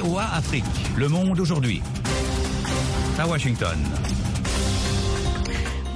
VOA 0.00 0.24
Afrique. 0.34 0.64
Le 0.98 1.08
monde 1.08 1.40
aujourd'hui. 1.40 1.80
À 3.18 3.26
Washington. 3.26 3.78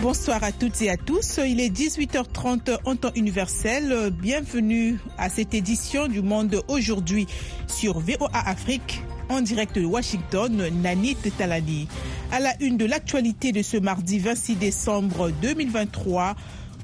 Bonsoir 0.01 0.43
à 0.43 0.53
toutes 0.53 0.81
et 0.81 0.89
à 0.89 0.97
tous. 0.97 1.39
Il 1.45 1.61
est 1.61 1.69
18h30 1.69 2.79
en 2.87 2.97
temps 2.97 3.13
universel. 3.15 4.11
Bienvenue 4.11 4.99
à 5.19 5.29
cette 5.29 5.53
édition 5.53 6.09
du 6.09 6.23
Monde 6.23 6.63
aujourd'hui 6.69 7.27
sur 7.67 7.99
VOA 7.99 8.31
Afrique 8.33 9.03
en 9.29 9.43
direct 9.43 9.79
de 9.79 9.85
Washington, 9.85 10.67
Nanit 10.83 11.17
Talani. 11.37 11.87
À 12.33 12.41
la 12.41 12.55
une 12.61 12.79
de 12.79 12.87
l'actualité 12.87 13.53
de 13.53 13.61
ce 13.61 13.77
mardi 13.77 14.19
26 14.19 14.55
décembre 14.57 15.31
2023, 15.43 16.37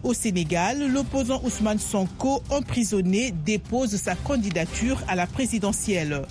au 0.02 0.12
Sénégal, 0.12 0.86
l'opposant 0.92 1.40
Ousmane 1.44 1.78
Sonko, 1.78 2.42
emprisonné, 2.50 3.30
dépose 3.30 3.96
sa 3.96 4.14
candidature 4.16 5.00
à 5.08 5.14
la 5.14 5.26
présidentielle. 5.26 6.26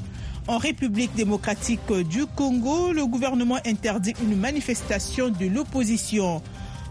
En 0.48 0.60
République 0.60 1.16
démocratique 1.16 1.92
du 1.92 2.28
Congo, 2.28 2.92
le 2.94 3.08
gouvernement 3.08 3.58
interdit 3.66 4.14
une 4.22 4.38
manifestation 4.38 5.30
de 5.30 5.48
l'opposition. 5.48 6.44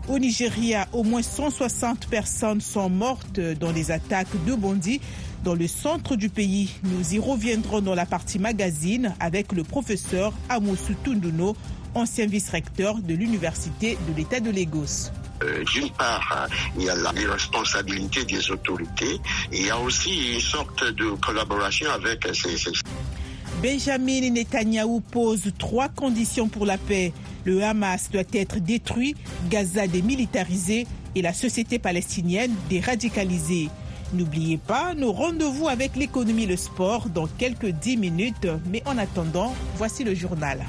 Au 0.09 0.19
Nigeria, 0.19 0.89
au 0.93 1.05
moins 1.05 1.23
160 1.23 2.09
personnes 2.09 2.61
sont 2.61 2.91
mortes 2.91 3.39
dans 3.39 3.71
les 3.71 3.93
attaques 3.93 4.45
de 4.45 4.55
Bondi 4.55 5.01
dans 5.45 5.55
le 5.55 5.69
centre 5.69 6.17
du 6.17 6.31
pays. 6.31 6.71
Nous 6.83 7.15
y 7.15 7.21
reviendrons 7.21 7.81
dans 7.81 7.95
la 7.95 8.07
partie 8.07 8.41
magazine 8.41 9.15
avec 9.21 9.53
le 9.53 9.63
professeur 9.63 10.33
Amosu 10.49 10.97
Tunduno, 11.05 11.57
ancien 11.95 12.27
vice-recteur 12.27 12.97
de 12.99 13.15
l'Université 13.15 13.97
de 14.09 14.17
l'État 14.17 14.41
de 14.41 14.51
Lagos. 14.51 15.11
Euh, 15.43 15.63
D'une 15.73 15.91
part, 15.91 16.49
il 16.77 16.85
y 16.85 16.91
a 16.91 16.95
la 16.97 17.11
responsabilité 17.11 18.25
des 18.25 18.51
autorités 18.51 19.21
il 19.53 19.67
y 19.67 19.71
a 19.71 19.79
aussi 19.79 20.35
une 20.35 20.41
sorte 20.41 20.85
de 20.85 21.11
collaboration 21.25 21.91
avec 21.91 22.27
ces... 22.33 22.57
ces... 22.57 22.71
Benjamin 23.65 24.29
Netanyahou 24.29 25.01
pose 25.01 25.51
trois 25.57 25.89
conditions 25.89 26.49
pour 26.49 26.67
la 26.67 26.77
paix. 26.77 27.15
Le 27.47 27.65
Hamas 27.65 28.11
doit 28.11 28.21
être 28.35 28.59
détruit, 28.59 29.15
Gaza 29.49 29.87
démilitarisé 29.87 30.87
et 31.15 31.23
la 31.23 31.33
société 31.33 31.79
palestinienne 31.79 32.53
déradicalisée. 32.69 33.71
N'oubliez 34.13 34.59
pas 34.59 34.93
nos 34.93 35.13
rendez-vous 35.13 35.69
avec 35.69 35.97
l'économie 35.97 36.43
et 36.43 36.47
le 36.47 36.59
sport 36.59 37.09
dans 37.09 37.27
quelques 37.27 37.71
dix 37.71 37.97
minutes. 37.97 38.49
Mais 38.71 38.83
en 38.85 38.99
attendant, 38.99 39.55
voici 39.79 40.05
le 40.05 40.15
journal. 40.15 40.67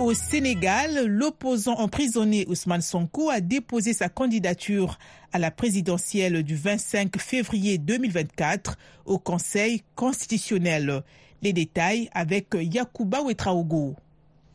Au 0.00 0.14
Sénégal, 0.14 1.04
l'opposant 1.08 1.74
emprisonné 1.74 2.46
Ousmane 2.48 2.80
Sonko 2.80 3.28
a 3.28 3.42
déposé 3.42 3.92
sa 3.92 4.08
candidature 4.08 4.98
à 5.30 5.38
la 5.38 5.50
présidentielle 5.50 6.42
du 6.42 6.56
25 6.56 7.20
février 7.20 7.76
2024 7.76 8.78
au 9.04 9.18
Conseil 9.18 9.82
constitutionnel. 9.96 11.02
Les 11.42 11.52
détails 11.52 12.08
avec 12.14 12.46
Yacouba 12.58 13.20
Ouetraogo. 13.20 13.94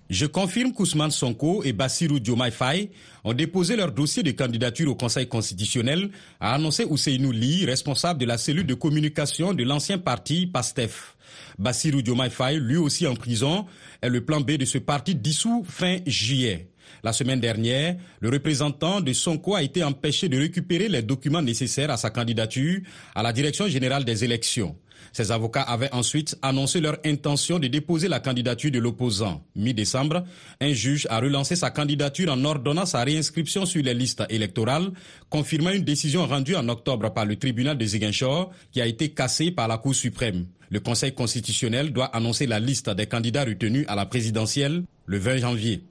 Je 0.09 0.25
confirme 0.25 0.73
qu'Ousmane 0.73 1.11
Sonko 1.11 1.63
et 1.63 1.73
Bassirou 1.73 2.19
Diomaye 2.19 2.89
ont 3.23 3.33
déposé 3.33 3.75
leur 3.75 3.91
dossier 3.91 4.23
de 4.23 4.31
candidature 4.31 4.89
au 4.89 4.95
Conseil 4.95 5.27
constitutionnel, 5.27 6.09
a 6.39 6.55
annoncé 6.55 6.85
Ousseinou 6.85 7.31
Li, 7.31 7.65
responsable 7.65 8.19
de 8.19 8.25
la 8.25 8.39
cellule 8.39 8.65
de 8.65 8.73
communication 8.73 9.53
de 9.53 9.63
l'ancien 9.63 9.99
parti 9.99 10.47
PASTEF. 10.47 11.14
Bassirou 11.57 12.01
Diomaye 12.01 12.29
Faye, 12.29 12.59
lui 12.59 12.77
aussi 12.77 13.07
en 13.07 13.15
prison, 13.15 13.65
est 14.01 14.09
le 14.09 14.23
plan 14.23 14.41
B 14.41 14.51
de 14.51 14.65
ce 14.65 14.77
parti 14.77 15.15
dissous 15.15 15.63
fin 15.67 15.97
juillet. 16.05 16.69
La 17.03 17.13
semaine 17.13 17.39
dernière, 17.39 17.95
le 18.19 18.29
représentant 18.29 19.01
de 19.01 19.13
Sonko 19.13 19.55
a 19.55 19.63
été 19.63 19.83
empêché 19.83 20.29
de 20.29 20.37
récupérer 20.37 20.87
les 20.87 21.01
documents 21.01 21.41
nécessaires 21.41 21.91
à 21.91 21.97
sa 21.97 22.09
candidature 22.09 22.79
à 23.15 23.23
la 23.23 23.33
direction 23.33 23.67
générale 23.67 24.05
des 24.05 24.23
élections. 24.23 24.75
Ses 25.13 25.31
avocats 25.31 25.61
avaient 25.61 25.93
ensuite 25.93 26.37
annoncé 26.41 26.81
leur 26.81 26.97
intention 27.05 27.59
de 27.59 27.67
déposer 27.67 28.07
la 28.07 28.19
candidature 28.19 28.71
de 28.71 28.79
l'opposant. 28.79 29.45
Mi-décembre, 29.55 30.23
un 30.59 30.73
juge 30.73 31.07
a 31.09 31.19
relancé 31.19 31.55
sa 31.55 31.69
candidature 31.69 32.31
en 32.31 32.43
ordonnant 32.43 32.85
sa 32.85 33.03
réinscription 33.03 33.65
sur 33.65 33.81
les 33.83 33.93
listes 33.93 34.23
électorales, 34.29 34.91
confirmant 35.29 35.69
une 35.71 35.83
décision 35.83 36.25
rendue 36.25 36.55
en 36.55 36.67
octobre 36.69 37.13
par 37.13 37.25
le 37.25 37.35
tribunal 37.37 37.77
de 37.77 37.85
Ziguinchor 37.85 38.51
qui 38.71 38.81
a 38.81 38.87
été 38.87 39.09
cassée 39.09 39.51
par 39.51 39.67
la 39.67 39.77
Cour 39.77 39.95
suprême. 39.95 40.47
Le 40.69 40.79
Conseil 40.79 41.13
constitutionnel 41.13 41.93
doit 41.93 42.15
annoncer 42.15 42.47
la 42.47 42.59
liste 42.59 42.89
des 42.89 43.05
candidats 43.05 43.45
retenus 43.45 43.85
à 43.87 43.95
la 43.95 44.05
présidentielle 44.05 44.83
le 45.05 45.17
20 45.17 45.37
janvier. 45.37 45.83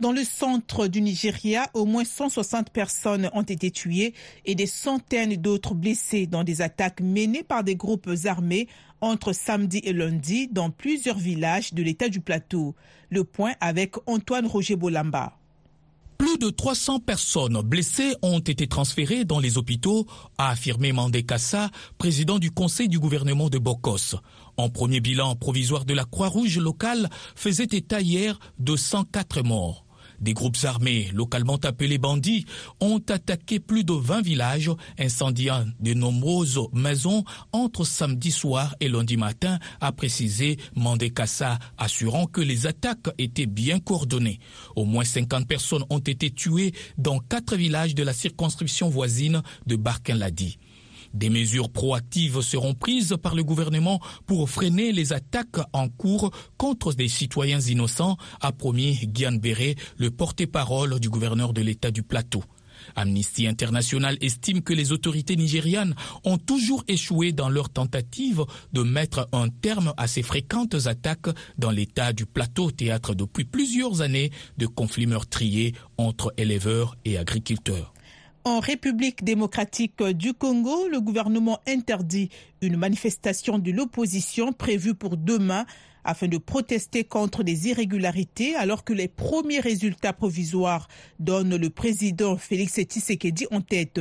Dans 0.00 0.12
le 0.12 0.22
centre 0.22 0.86
du 0.86 1.00
Nigeria, 1.00 1.68
au 1.74 1.84
moins 1.84 2.04
160 2.04 2.70
personnes 2.70 3.30
ont 3.32 3.42
été 3.42 3.72
tuées 3.72 4.14
et 4.44 4.54
des 4.54 4.66
centaines 4.66 5.34
d'autres 5.34 5.74
blessées 5.74 6.28
dans 6.28 6.44
des 6.44 6.62
attaques 6.62 7.00
menées 7.00 7.42
par 7.42 7.64
des 7.64 7.74
groupes 7.74 8.08
armés 8.24 8.68
entre 9.00 9.32
samedi 9.32 9.80
et 9.82 9.92
lundi 9.92 10.48
dans 10.52 10.70
plusieurs 10.70 11.18
villages 11.18 11.74
de 11.74 11.82
l'état 11.82 12.08
du 12.08 12.20
plateau. 12.20 12.76
Le 13.10 13.24
point 13.24 13.54
avec 13.60 13.96
Antoine 14.06 14.46
Roger 14.46 14.76
Bolamba. 14.76 15.36
Plus 16.38 16.46
de 16.46 16.54
300 16.54 17.00
personnes 17.00 17.60
blessées 17.62 18.14
ont 18.22 18.38
été 18.38 18.68
transférées 18.68 19.24
dans 19.24 19.40
les 19.40 19.58
hôpitaux, 19.58 20.06
a 20.36 20.50
affirmé 20.50 20.92
Mandé 20.92 21.24
Kassa, 21.24 21.70
président 21.96 22.38
du 22.38 22.52
conseil 22.52 22.88
du 22.88 23.00
gouvernement 23.00 23.48
de 23.48 23.58
Bokos. 23.58 24.14
En 24.56 24.68
premier 24.68 25.00
bilan 25.00 25.34
provisoire 25.34 25.84
de 25.84 25.94
la 25.94 26.04
Croix-Rouge 26.04 26.58
locale 26.58 27.08
faisait 27.34 27.68
état 27.72 28.00
hier 28.00 28.38
de 28.60 28.76
104 28.76 29.42
morts. 29.42 29.87
Des 30.20 30.34
groupes 30.34 30.56
armés, 30.64 31.10
localement 31.14 31.58
appelés 31.62 31.98
bandits, 31.98 32.44
ont 32.80 33.00
attaqué 33.08 33.60
plus 33.60 33.84
de 33.84 33.92
20 33.92 34.22
villages, 34.22 34.70
incendiant 34.98 35.64
de 35.80 35.94
nombreuses 35.94 36.60
maisons 36.72 37.24
entre 37.52 37.84
samedi 37.84 38.30
soir 38.30 38.74
et 38.80 38.88
lundi 38.88 39.16
matin, 39.16 39.58
a 39.80 39.92
précisé 39.92 40.58
Mandekassa, 40.74 41.58
assurant 41.76 42.26
que 42.26 42.40
les 42.40 42.66
attaques 42.66 43.10
étaient 43.18 43.46
bien 43.46 43.78
coordonnées. 43.78 44.40
Au 44.76 44.84
moins 44.84 45.04
50 45.04 45.46
personnes 45.46 45.84
ont 45.90 45.98
été 45.98 46.30
tuées 46.30 46.72
dans 46.96 47.18
quatre 47.18 47.56
villages 47.56 47.94
de 47.94 48.02
la 48.02 48.12
circonscription 48.12 48.88
voisine 48.88 49.42
de 49.66 49.76
Barkin-Ladi. 49.76 50.58
Des 51.14 51.30
mesures 51.30 51.70
proactives 51.70 52.40
seront 52.40 52.74
prises 52.74 53.16
par 53.22 53.34
le 53.34 53.44
gouvernement 53.44 54.00
pour 54.26 54.48
freiner 54.48 54.92
les 54.92 55.12
attaques 55.12 55.58
en 55.72 55.88
cours 55.88 56.30
contre 56.56 56.92
des 56.92 57.08
citoyens 57.08 57.60
innocents, 57.60 58.16
a 58.40 58.52
promis 58.52 58.98
Guian 59.06 59.32
Béré, 59.32 59.76
le 59.96 60.10
porte-parole 60.10 61.00
du 61.00 61.08
gouverneur 61.08 61.52
de 61.52 61.62
l'État 61.62 61.90
du 61.90 62.02
Plateau. 62.02 62.42
Amnesty 62.96 63.46
International 63.46 64.16
estime 64.20 64.62
que 64.62 64.72
les 64.72 64.92
autorités 64.92 65.36
nigérianes 65.36 65.94
ont 66.24 66.38
toujours 66.38 66.84
échoué 66.88 67.32
dans 67.32 67.48
leur 67.48 67.70
tentative 67.70 68.44
de 68.72 68.82
mettre 68.82 69.28
un 69.32 69.48
terme 69.48 69.92
à 69.96 70.06
ces 70.06 70.22
fréquentes 70.22 70.86
attaques 70.86 71.28
dans 71.58 71.70
l'état 71.70 72.12
du 72.12 72.26
plateau 72.26 72.70
théâtre 72.70 73.14
depuis 73.14 73.44
plusieurs 73.44 74.00
années 74.00 74.30
de 74.56 74.66
conflits 74.66 75.06
meurtriers 75.06 75.74
entre 75.96 76.32
éleveurs 76.36 76.96
et 77.04 77.18
agriculteurs. 77.18 77.92
En 78.48 78.60
République 78.60 79.24
démocratique 79.24 80.02
du 80.02 80.32
Congo, 80.32 80.88
le 80.88 81.02
gouvernement 81.02 81.60
interdit 81.68 82.30
une 82.62 82.78
manifestation 82.78 83.58
de 83.58 83.70
l'opposition 83.70 84.54
prévue 84.54 84.94
pour 84.94 85.18
demain 85.18 85.66
afin 86.02 86.28
de 86.28 86.38
protester 86.38 87.04
contre 87.04 87.42
les 87.42 87.68
irrégularités 87.68 88.54
alors 88.54 88.84
que 88.84 88.94
les 88.94 89.06
premiers 89.06 89.60
résultats 89.60 90.14
provisoires 90.14 90.88
donnent 91.18 91.56
le 91.56 91.68
président 91.68 92.38
Félix 92.38 92.80
Tshisekedi 92.80 93.46
en 93.50 93.60
tête. 93.60 94.00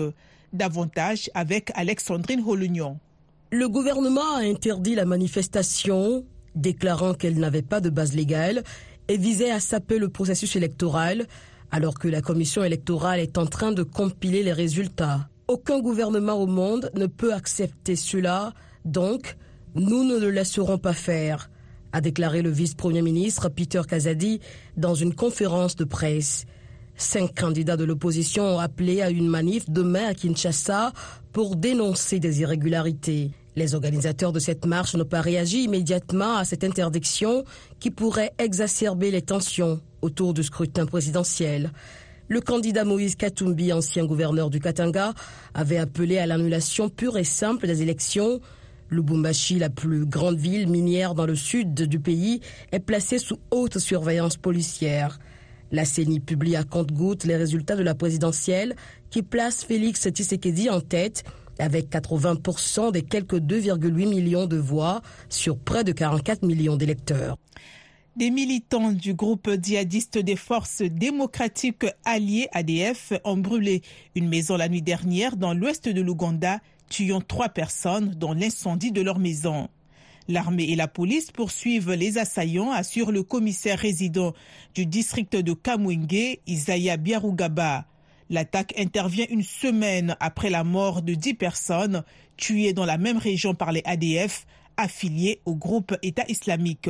Davantage 0.54 1.30
avec 1.34 1.74
Alexandrine 1.76 2.42
Holunion. 2.48 3.00
Le 3.52 3.68
gouvernement 3.68 4.38
a 4.38 4.44
interdit 4.44 4.96
la 4.96 5.04
manifestation, 5.04 6.24
déclarant 6.56 7.16
qu'elle 7.16 7.38
n'avait 7.38 7.64
pas 7.64 7.82
de 7.82 7.90
base 7.90 8.16
légale 8.16 8.64
et 9.10 9.18
visait 9.18 9.52
à 9.52 9.60
saper 9.60 10.00
le 10.00 10.08
processus 10.08 10.56
électoral 10.56 11.28
alors 11.72 12.00
que 12.00 12.08
la 12.08 12.22
commission 12.22 12.64
électorale 12.64 13.20
est 13.20 13.38
en 13.38 13.46
train 13.46 13.72
de 13.72 13.84
compiler 13.84 14.44
les 14.44 14.54
résultats. 14.54 15.30
Aucun 15.48 15.80
gouvernement 15.80 16.36
au 16.36 16.48
monde 16.48 16.92
ne 16.96 17.06
peut 17.06 17.34
accepter 17.34 17.96
cela, 17.96 18.54
donc 18.86 19.38
nous 19.76 20.04
ne 20.04 20.18
le 20.18 20.32
laisserons 20.32 20.78
pas 20.78 20.94
faire, 20.94 21.50
a 21.92 22.02
déclaré 22.02 22.42
le 22.42 22.50
vice-premier 22.50 23.02
ministre 23.02 23.50
Peter 23.50 23.82
Kazadi 23.88 24.40
dans 24.76 24.96
une 24.96 25.14
conférence 25.14 25.76
de 25.76 25.84
presse. 25.84 26.46
Cinq 26.96 27.36
candidats 27.36 27.78
de 27.78 27.84
l'opposition 27.84 28.44
ont 28.44 28.60
appelé 28.60 29.02
à 29.02 29.10
une 29.10 29.28
manif 29.28 29.70
demain 29.70 30.08
à 30.08 30.14
Kinshasa 30.14 30.94
pour 31.32 31.56
dénoncer 31.56 32.20
des 32.20 32.42
irrégularités. 32.42 33.32
Les 33.56 33.76
organisateurs 33.76 34.32
de 34.32 34.40
cette 34.40 34.66
marche 34.66 34.96
n'ont 34.96 35.06
pas 35.06 35.22
réagi 35.22 35.64
immédiatement 35.64 36.38
à 36.38 36.46
cette 36.46 36.64
interdiction 36.64 37.44
qui 37.80 37.92
pourrait 37.92 38.34
exacerber 38.38 39.12
les 39.12 39.22
tensions 39.22 39.80
autour 40.02 40.34
du 40.34 40.44
scrutin 40.44 40.86
présidentiel. 40.86 41.72
Le 42.30 42.42
candidat 42.42 42.84
Moïse 42.84 43.16
Katumbi, 43.16 43.72
ancien 43.72 44.06
gouverneur 44.06 44.50
du 44.50 44.60
Katanga, 44.60 45.14
avait 45.54 45.78
appelé 45.78 46.18
à 46.18 46.26
l'annulation 46.26 46.90
pure 46.90 47.18
et 47.18 47.24
simple 47.24 47.68
des 47.68 47.82
élections. 47.82 48.42
Lubumbashi, 48.90 49.60
la 49.60 49.70
plus 49.70 50.06
grande 50.06 50.38
ville 50.38 50.68
minière 50.68 51.16
dans 51.16 51.26
le 51.26 51.36
sud 51.36 51.74
du 51.74 52.00
pays, 52.00 52.42
est 52.72 52.80
placée 52.80 53.18
sous 53.18 53.40
haute 53.52 53.78
surveillance 53.78 54.38
policière. 54.38 55.20
La 55.72 55.86
CENI 55.86 56.20
publie 56.20 56.56
à 56.56 56.64
compte-gouttes 56.64 57.26
les 57.26 57.36
résultats 57.36 57.76
de 57.76 57.84
la 57.84 57.96
présidentielle 57.96 58.76
qui 59.10 59.22
place 59.22 59.64
Félix 59.64 60.08
Tshisekedi 60.10 60.70
en 60.70 60.82
tête 60.82 61.24
avec 61.60 61.90
80% 61.90 62.92
des 62.92 63.02
quelques 63.02 63.38
2,8 63.38 64.08
millions 64.08 64.46
de 64.46 64.58
voix 64.58 65.02
sur 65.30 65.58
près 65.58 65.84
de 65.84 65.92
44 65.92 66.44
millions 66.44 66.78
d'électeurs. 66.78 67.38
Des 68.18 68.32
militants 68.32 68.94
du 68.94 69.14
groupe 69.14 69.48
djihadiste 69.62 70.18
des 70.18 70.36
forces 70.36 70.82
démocratiques 70.82 71.86
alliées 72.04 72.48
ADF 72.52 73.14
ont 73.24 73.38
brûlé 73.38 73.84
une 74.16 74.28
maison 74.28 74.58
la 74.58 74.70
nuit 74.70 74.82
dernière 74.82 75.38
dans 75.38 75.54
l'ouest 75.54 75.88
de 75.88 76.02
l'Ouganda, 76.02 76.60
tuant 76.90 77.22
trois 77.22 77.50
personnes 77.50 78.16
dans 78.16 78.34
l'incendie 78.34 78.92
de 78.92 79.04
leur 79.04 79.20
maison. 79.20 79.70
L'armée 80.28 80.64
et 80.64 80.76
la 80.76 80.88
police 80.88 81.30
poursuivent 81.30 81.92
les 81.92 82.18
assaillants, 82.18 82.72
assure 82.72 83.12
le 83.12 83.22
commissaire 83.22 83.78
résident 83.78 84.34
du 84.74 84.88
district 84.88 85.36
de 85.36 85.54
Kamwenge, 85.54 86.40
Isaiah 86.48 86.98
Biarugaba. 86.98 87.86
L'attaque 88.32 88.74
intervient 88.80 89.28
une 89.30 89.44
semaine 89.44 90.18
après 90.20 90.50
la 90.50 90.64
mort 90.64 91.04
de 91.04 91.14
dix 91.14 91.36
personnes 91.36 92.04
tuées 92.36 92.74
dans 92.74 92.86
la 92.86 92.98
même 92.98 93.18
région 93.18 93.54
par 93.54 93.72
les 93.72 93.84
ADF 93.86 94.48
affiliés 94.76 95.40
au 95.46 95.54
groupe 95.54 95.96
État 96.02 96.26
islamique. 96.28 96.90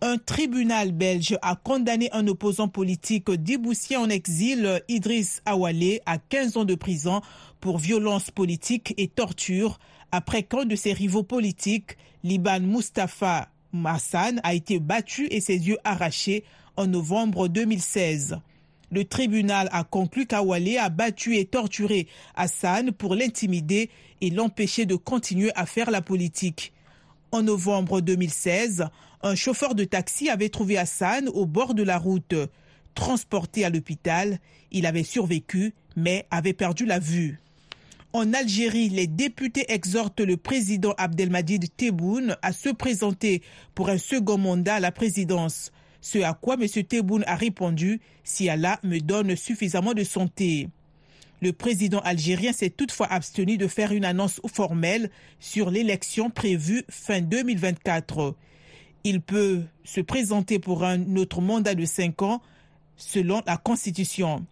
Un 0.00 0.16
tribunal 0.16 0.92
belge 0.92 1.36
a 1.42 1.56
condamné 1.56 2.08
un 2.12 2.28
opposant 2.28 2.68
politique 2.68 3.32
déboussier 3.32 3.96
en 3.96 4.08
exil, 4.08 4.80
Idriss 4.86 5.42
Awale, 5.44 5.98
à 6.06 6.18
15 6.18 6.56
ans 6.56 6.64
de 6.64 6.76
prison 6.76 7.20
pour 7.58 7.78
violence 7.78 8.30
politique 8.30 8.94
et 8.96 9.08
torture 9.08 9.80
après 10.12 10.44
qu'un 10.44 10.66
de 10.66 10.76
ses 10.76 10.92
rivaux 10.92 11.24
politiques, 11.24 11.96
Liban 12.22 12.60
Mustafa 12.60 13.48
Massan, 13.72 14.40
a 14.44 14.54
été 14.54 14.78
battu 14.78 15.26
et 15.32 15.40
ses 15.40 15.66
yeux 15.66 15.78
arrachés 15.82 16.44
en 16.76 16.86
novembre 16.86 17.48
2016. 17.48 18.38
Le 18.92 19.04
tribunal 19.04 19.68
a 19.72 19.82
conclu 19.82 20.26
qu'Awale 20.26 20.78
a 20.78 20.90
battu 20.90 21.36
et 21.38 21.44
torturé 21.44 22.06
Hassan 22.36 22.92
pour 22.92 23.16
l'intimider 23.16 23.90
et 24.20 24.30
l'empêcher 24.30 24.86
de 24.86 24.94
continuer 24.94 25.50
à 25.56 25.66
faire 25.66 25.90
la 25.90 26.02
politique. 26.02 26.72
En 27.30 27.42
novembre 27.42 28.00
2016, 28.00 28.86
un 29.22 29.34
chauffeur 29.34 29.74
de 29.74 29.84
taxi 29.84 30.30
avait 30.30 30.48
trouvé 30.48 30.78
Hassan 30.78 31.28
au 31.28 31.44
bord 31.44 31.74
de 31.74 31.82
la 31.82 31.98
route. 31.98 32.34
Transporté 32.94 33.64
à 33.64 33.70
l'hôpital, 33.70 34.38
il 34.70 34.86
avait 34.86 35.02
survécu 35.02 35.74
mais 35.98 36.26
avait 36.30 36.52
perdu 36.52 36.86
la 36.86 36.98
vue. 36.98 37.40
En 38.14 38.32
Algérie, 38.32 38.88
les 38.88 39.06
députés 39.06 39.66
exhortent 39.68 40.20
le 40.20 40.36
président 40.36 40.94
Abdelmadid 40.96 41.66
Tebboune 41.76 42.36
à 42.40 42.52
se 42.52 42.70
présenter 42.70 43.42
pour 43.74 43.90
un 43.90 43.98
second 43.98 44.38
mandat 44.38 44.76
à 44.76 44.80
la 44.80 44.92
présidence. 44.92 45.72
Ce 46.00 46.18
à 46.20 46.32
quoi 46.32 46.54
M. 46.54 46.66
Tebboune 46.84 47.24
a 47.26 47.34
répondu 47.34 48.00
Si 48.24 48.48
Allah 48.48 48.78
me 48.84 49.00
donne 49.00 49.36
suffisamment 49.36 49.92
de 49.92 50.04
santé. 50.04 50.68
Le 51.40 51.52
président 51.52 52.00
algérien 52.00 52.52
s'est 52.52 52.70
toutefois 52.70 53.06
abstenu 53.06 53.58
de 53.58 53.68
faire 53.68 53.92
une 53.92 54.04
annonce 54.04 54.40
formelle 54.52 55.10
sur 55.38 55.70
l'élection 55.70 56.30
prévue 56.30 56.84
fin 56.88 57.20
2024. 57.20 58.34
Il 59.04 59.20
peut 59.20 59.62
se 59.84 60.00
présenter 60.00 60.58
pour 60.58 60.84
un 60.84 61.16
autre 61.16 61.40
mandat 61.40 61.76
de 61.76 61.84
cinq 61.84 62.22
ans 62.22 62.42
selon 62.96 63.40
la 63.46 63.56
Constitution. 63.56 64.44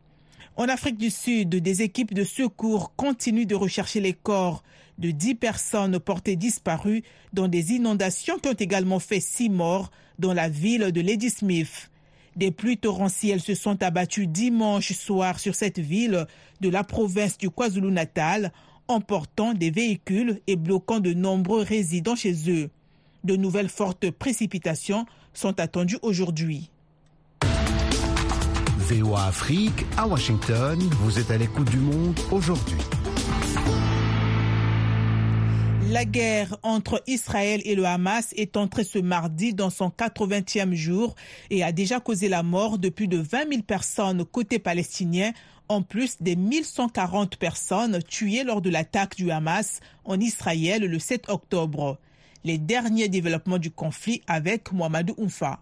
En 0.57 0.69
Afrique 0.69 0.97
du 0.97 1.11
Sud, 1.11 1.51
des 1.51 1.83
équipes 1.83 2.15
de 2.15 2.25
secours 2.25 2.95
continuent 2.95 3.47
de 3.47 3.57
rechercher 3.57 4.01
les 4.01 4.15
corps 4.15 4.63
de 4.99 5.11
dix 5.11 5.35
personnes 5.35 5.99
portées 5.99 6.37
disparues 6.37 7.03
dans 7.33 7.49
des 7.49 7.73
inondations 7.73 8.39
qui 8.39 8.49
ont 8.49 8.55
également 8.55 9.01
fait 9.01 9.21
six 9.21 9.51
morts 9.51 9.91
dans 10.19 10.33
la 10.33 10.49
ville 10.49 10.93
de 10.93 11.01
Ladysmith. 11.01 11.91
Des 12.37 12.51
pluies 12.51 12.77
torrentielles 12.77 13.41
se 13.41 13.55
sont 13.55 13.83
abattues 13.83 14.27
dimanche 14.27 14.93
soir 14.93 15.39
sur 15.39 15.55
cette 15.55 15.79
ville 15.79 16.27
de 16.61 16.69
la 16.69 16.85
province 16.85 17.39
du 17.39 17.49
KwaZulu-Natal, 17.49 18.53
emportant 18.89 19.55
des 19.55 19.71
véhicules 19.71 20.41
et 20.47 20.57
bloquant 20.57 21.01
de 21.01 21.15
nombreux 21.15 21.63
résidents 21.63 22.15
chez 22.15 22.35
eux. 22.51 22.69
De 23.25 23.37
nouvelles 23.37 23.71
fortes 23.71 24.11
précipitations 24.11 25.07
sont 25.33 25.59
attendues 25.59 25.99
aujourd'hui. 26.03 26.71
VOA 28.77 29.27
Afrique, 29.27 29.85
à 29.97 30.07
Washington, 30.07 30.79
vous 31.01 31.19
êtes 31.19 31.31
à 31.31 31.39
l'écoute 31.39 31.71
du 31.71 31.79
monde 31.79 32.21
aujourd'hui. 32.31 32.79
La 35.89 36.05
guerre 36.05 36.57
entre 36.65 37.01
Israël 37.07 37.63
et 37.65 37.77
le 37.77 37.85
Hamas 37.85 38.33
est 38.37 38.57
entrée 38.57 38.83
ce 38.83 38.99
mardi 38.99 39.55
dans 39.55 39.71
son 39.71 39.89
80e 39.89 40.75
jour 40.75 41.15
et 41.49 41.63
a 41.63 41.71
déjà 41.71 42.01
causé 42.01 42.29
la 42.29 42.43
mort 42.43 42.79
de 42.79 42.89
plus 42.89 43.07
de 43.07 43.19
20 43.19 43.49
000 43.49 43.63
personnes 43.63 44.25
côté 44.25 44.59
palestinien, 44.59 45.31
en 45.69 45.83
plus 45.83 46.17
des 46.21 46.35
1140 46.35 47.37
personnes 47.37 48.03
tuées 48.03 48.43
lors 48.43 48.63
de 48.63 48.71
l'attaque 48.71 49.15
du 49.15 49.31
Hamas 49.31 49.79
en 50.05 50.19
Israël 50.19 50.83
le 50.83 50.99
7 50.99 51.29
octobre. 51.29 51.99
Les 52.43 52.59
derniers 52.59 53.09
développements 53.09 53.59
du 53.59 53.71
conflit 53.71 54.23
avec 54.27 54.73
Mohamedou 54.73 55.15
Oumfa. 55.19 55.61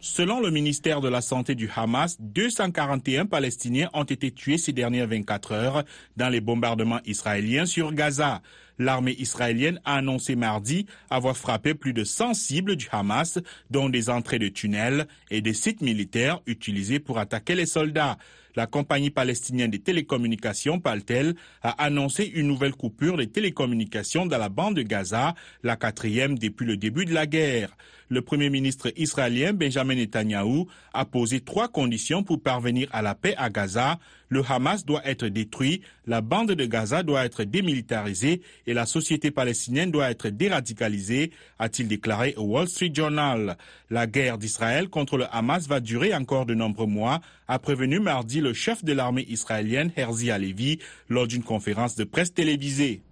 Selon 0.00 0.40
le 0.40 0.52
ministère 0.52 1.00
de 1.00 1.08
la 1.08 1.20
Santé 1.20 1.56
du 1.56 1.68
Hamas, 1.74 2.18
241 2.20 3.26
Palestiniens 3.26 3.90
ont 3.94 4.04
été 4.04 4.30
tués 4.30 4.56
ces 4.56 4.72
dernières 4.72 5.08
24 5.08 5.52
heures 5.52 5.84
dans 6.16 6.28
les 6.28 6.40
bombardements 6.40 7.00
israéliens 7.04 7.66
sur 7.66 7.92
Gaza. 7.92 8.40
L'armée 8.78 9.16
israélienne 9.18 9.80
a 9.84 9.96
annoncé 9.96 10.36
mardi 10.36 10.86
avoir 11.10 11.36
frappé 11.36 11.74
plus 11.74 11.94
de 11.94 12.04
100 12.04 12.34
cibles 12.34 12.76
du 12.76 12.86
Hamas, 12.92 13.40
dont 13.70 13.88
des 13.88 14.08
entrées 14.08 14.38
de 14.38 14.46
tunnels 14.46 15.08
et 15.32 15.40
des 15.40 15.52
sites 15.52 15.80
militaires 15.80 16.42
utilisés 16.46 17.00
pour 17.00 17.18
attaquer 17.18 17.56
les 17.56 17.66
soldats. 17.66 18.18
La 18.54 18.68
compagnie 18.68 19.10
palestinienne 19.10 19.70
des 19.70 19.80
télécommunications, 19.80 20.78
Paltel, 20.78 21.34
a 21.62 21.70
annoncé 21.82 22.24
une 22.24 22.46
nouvelle 22.46 22.74
coupure 22.74 23.16
des 23.16 23.28
télécommunications 23.28 24.26
dans 24.26 24.38
la 24.38 24.48
bande 24.48 24.76
de 24.76 24.82
Gaza, 24.82 25.34
la 25.64 25.76
quatrième 25.76 26.38
depuis 26.38 26.66
le 26.66 26.76
début 26.76 27.04
de 27.04 27.14
la 27.14 27.26
guerre. 27.26 27.76
Le 28.10 28.22
premier 28.22 28.48
ministre 28.48 28.90
israélien 28.96 29.52
Benjamin 29.52 29.94
Netanyahu 29.94 30.64
a 30.94 31.04
posé 31.04 31.40
trois 31.40 31.68
conditions 31.68 32.22
pour 32.22 32.40
parvenir 32.40 32.88
à 32.92 33.02
la 33.02 33.14
paix 33.14 33.34
à 33.36 33.50
Gaza. 33.50 33.98
Le 34.30 34.42
Hamas 34.48 34.84
doit 34.86 35.06
être 35.06 35.26
détruit, 35.26 35.82
la 36.06 36.20
bande 36.20 36.52
de 36.52 36.64
Gaza 36.64 37.02
doit 37.02 37.24
être 37.24 37.44
démilitarisée 37.44 38.40
et 38.66 38.74
la 38.74 38.86
société 38.86 39.30
palestinienne 39.30 39.90
doit 39.90 40.10
être 40.10 40.28
déradicalisée, 40.28 41.32
a-t-il 41.58 41.88
déclaré 41.88 42.34
au 42.36 42.44
Wall 42.44 42.68
Street 42.68 42.92
Journal. 42.94 43.56
La 43.90 44.06
guerre 44.06 44.38
d'Israël 44.38 44.88
contre 44.88 45.18
le 45.18 45.24
Hamas 45.30 45.66
va 45.66 45.80
durer 45.80 46.14
encore 46.14 46.46
de 46.46 46.54
nombreux 46.54 46.86
mois, 46.86 47.20
a 47.46 47.58
prévenu 47.58 48.00
mardi 48.00 48.40
le 48.40 48.52
chef 48.54 48.84
de 48.84 48.92
l'armée 48.92 49.26
israélienne 49.28 49.92
Herzi 49.96 50.30
Alevi 50.30 50.78
lors 51.08 51.26
d'une 51.26 51.42
conférence 51.42 51.96
de 51.96 52.04
presse 52.04 52.32
télévisée. 52.32 53.02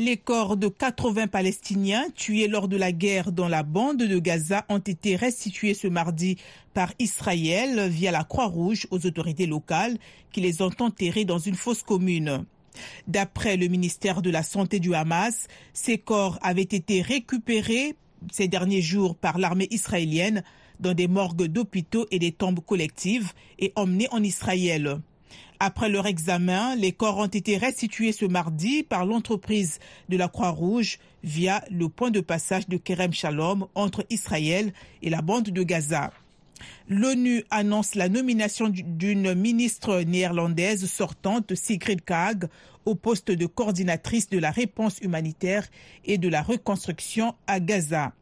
Les 0.00 0.16
corps 0.16 0.56
de 0.56 0.68
80 0.68 1.26
Palestiniens 1.26 2.06
tués 2.14 2.48
lors 2.48 2.68
de 2.68 2.78
la 2.78 2.90
guerre 2.90 3.32
dans 3.32 3.48
la 3.48 3.62
bande 3.62 3.98
de 3.98 4.18
Gaza 4.18 4.64
ont 4.70 4.78
été 4.78 5.14
restitués 5.14 5.74
ce 5.74 5.88
mardi 5.88 6.38
par 6.72 6.94
Israël 6.98 7.86
via 7.90 8.10
la 8.10 8.24
Croix-Rouge 8.24 8.86
aux 8.90 9.04
autorités 9.04 9.44
locales 9.44 9.98
qui 10.32 10.40
les 10.40 10.62
ont 10.62 10.70
enterrés 10.78 11.26
dans 11.26 11.38
une 11.38 11.54
fosse 11.54 11.82
commune. 11.82 12.46
D'après 13.08 13.58
le 13.58 13.68
ministère 13.68 14.22
de 14.22 14.30
la 14.30 14.42
Santé 14.42 14.80
du 14.80 14.94
Hamas, 14.94 15.48
ces 15.74 15.98
corps 15.98 16.38
avaient 16.40 16.62
été 16.62 17.02
récupérés 17.02 17.94
ces 18.32 18.48
derniers 18.48 18.80
jours 18.80 19.16
par 19.16 19.36
l'armée 19.36 19.68
israélienne 19.70 20.42
dans 20.78 20.94
des 20.94 21.08
morgues 21.08 21.44
d'hôpitaux 21.44 22.06
et 22.10 22.18
des 22.18 22.32
tombes 22.32 22.64
collectives 22.64 23.34
et 23.58 23.70
emmenés 23.76 24.08
en 24.12 24.22
Israël. 24.22 25.02
Après 25.62 25.90
leur 25.90 26.06
examen, 26.06 26.74
les 26.74 26.92
corps 26.92 27.18
ont 27.18 27.26
été 27.26 27.58
restitués 27.58 28.12
ce 28.12 28.24
mardi 28.24 28.82
par 28.82 29.04
l'entreprise 29.04 29.78
de 30.08 30.16
la 30.16 30.26
Croix-Rouge 30.26 30.98
via 31.22 31.62
le 31.70 31.90
point 31.90 32.10
de 32.10 32.20
passage 32.20 32.66
de 32.66 32.78
Kerem 32.78 33.12
Shalom 33.12 33.66
entre 33.74 34.06
Israël 34.08 34.72
et 35.02 35.10
la 35.10 35.20
bande 35.20 35.50
de 35.50 35.62
Gaza. 35.62 36.12
L'ONU 36.88 37.44
annonce 37.50 37.94
la 37.94 38.08
nomination 38.08 38.70
d'une 38.70 39.34
ministre 39.34 40.00
néerlandaise 40.00 40.90
sortante, 40.90 41.54
Sigrid 41.54 42.02
Kaag, 42.06 42.48
au 42.86 42.94
poste 42.94 43.30
de 43.30 43.44
coordinatrice 43.44 44.30
de 44.30 44.38
la 44.38 44.50
réponse 44.50 44.98
humanitaire 45.02 45.68
et 46.06 46.16
de 46.16 46.28
la 46.30 46.40
reconstruction 46.40 47.34
à 47.46 47.60
Gaza. 47.60 48.14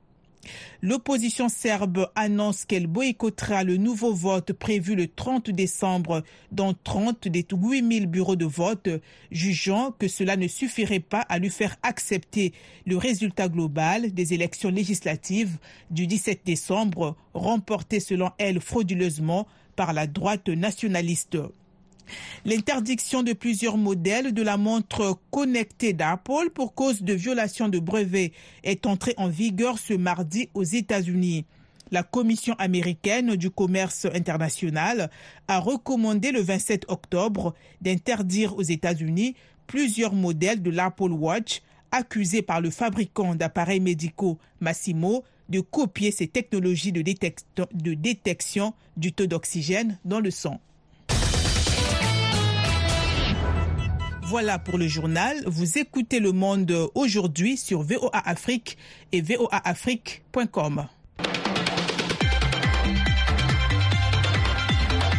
L'opposition 0.81 1.49
serbe 1.49 2.11
annonce 2.14 2.64
qu'elle 2.64 2.87
boycottera 2.87 3.64
le 3.64 3.76
nouveau 3.76 4.14
vote 4.14 4.52
prévu 4.52 4.95
le 4.95 5.09
30 5.09 5.50
décembre 5.50 6.23
dans 6.52 6.75
30 6.75 7.28
des 7.28 7.45
8000 7.50 8.07
bureaux 8.07 8.37
de 8.37 8.45
vote, 8.45 8.88
jugeant 9.31 9.93
que 9.99 10.09
cela 10.09 10.37
ne 10.37 10.47
suffirait 10.47 11.00
pas 11.00 11.21
à 11.21 11.38
lui 11.38 11.50
faire 11.50 11.76
accepter 11.83 12.52
le 12.87 12.97
résultat 12.97 13.49
global 13.49 14.12
des 14.12 14.35
élections 14.35 14.71
législatives 14.71 15.59
du 15.90 16.07
17 16.07 16.43
décembre, 16.45 17.17
remportées 17.35 18.00
selon 18.00 18.31
elle 18.38 18.61
frauduleusement 18.61 19.47
par 19.76 19.93
la 19.93 20.07
droite 20.07 20.49
nationaliste. 20.49 21.38
L'interdiction 22.45 23.23
de 23.23 23.33
plusieurs 23.33 23.77
modèles 23.77 24.33
de 24.33 24.43
la 24.43 24.57
montre 24.57 25.19
connectée 25.31 25.93
d'Apple 25.93 26.50
pour 26.55 26.75
cause 26.75 27.03
de 27.03 27.12
violation 27.12 27.69
de 27.69 27.79
brevets 27.79 28.33
est 28.65 28.87
entrée 28.87 29.15
en 29.17 29.29
vigueur 29.29 29.79
ce 29.79 29.95
mardi 29.95 30.49
aux 30.55 30.65
États-Unis. 30.65 31.45
La 31.91 32.03
Commission 32.03 32.55
américaine 32.59 33.37
du 33.37 33.50
commerce 33.50 34.07
international 34.15 35.11
a 35.49 35.59
recommandé 35.59 36.33
le 36.33 36.43
27 36.43 36.85
octobre 36.88 37.55
d'interdire 37.81 38.57
aux 38.57 38.62
États-Unis 38.62 39.35
plusieurs 39.67 40.12
modèles 40.12 40.62
de 40.62 40.71
l'Apple 40.71 41.12
Watch 41.12 41.62
accusés 41.91 42.43
par 42.43 42.61
le 42.61 42.71
fabricant 42.71 43.35
d'appareils 43.35 43.81
médicaux 43.81 44.38
Massimo 44.61 45.25
de 45.49 45.61
copier 45.61 46.11
ces 46.11 46.29
technologies 46.29 46.93
de 46.93 47.03
détection 47.95 48.75
du 48.99 49.12
taux 49.12 49.27
d'oxygène 49.27 49.99
dans 50.05 50.21
le 50.21 50.31
sang. 50.31 50.61
Voilà 54.28 54.58
pour 54.58 54.76
le 54.76 54.87
journal. 54.87 55.42
Vous 55.47 55.78
écoutez 55.78 56.20
Le 56.20 56.32
Monde 56.32 56.90
aujourd'hui 56.94 57.56
sur 57.56 57.80
VOA 57.80 58.11
Afrique 58.28 58.76
et 59.11 59.23
voaafrique.com. 59.23 60.87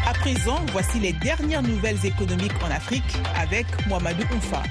À 0.08 0.14
présent, 0.14 0.64
voici 0.72 1.00
les 1.00 1.14
dernières 1.14 1.64
nouvelles 1.64 2.06
économiques 2.06 2.52
en 2.64 2.70
Afrique 2.70 3.18
avec 3.36 3.66
Mohamedou 3.88 4.26
Oufa. 4.38 4.62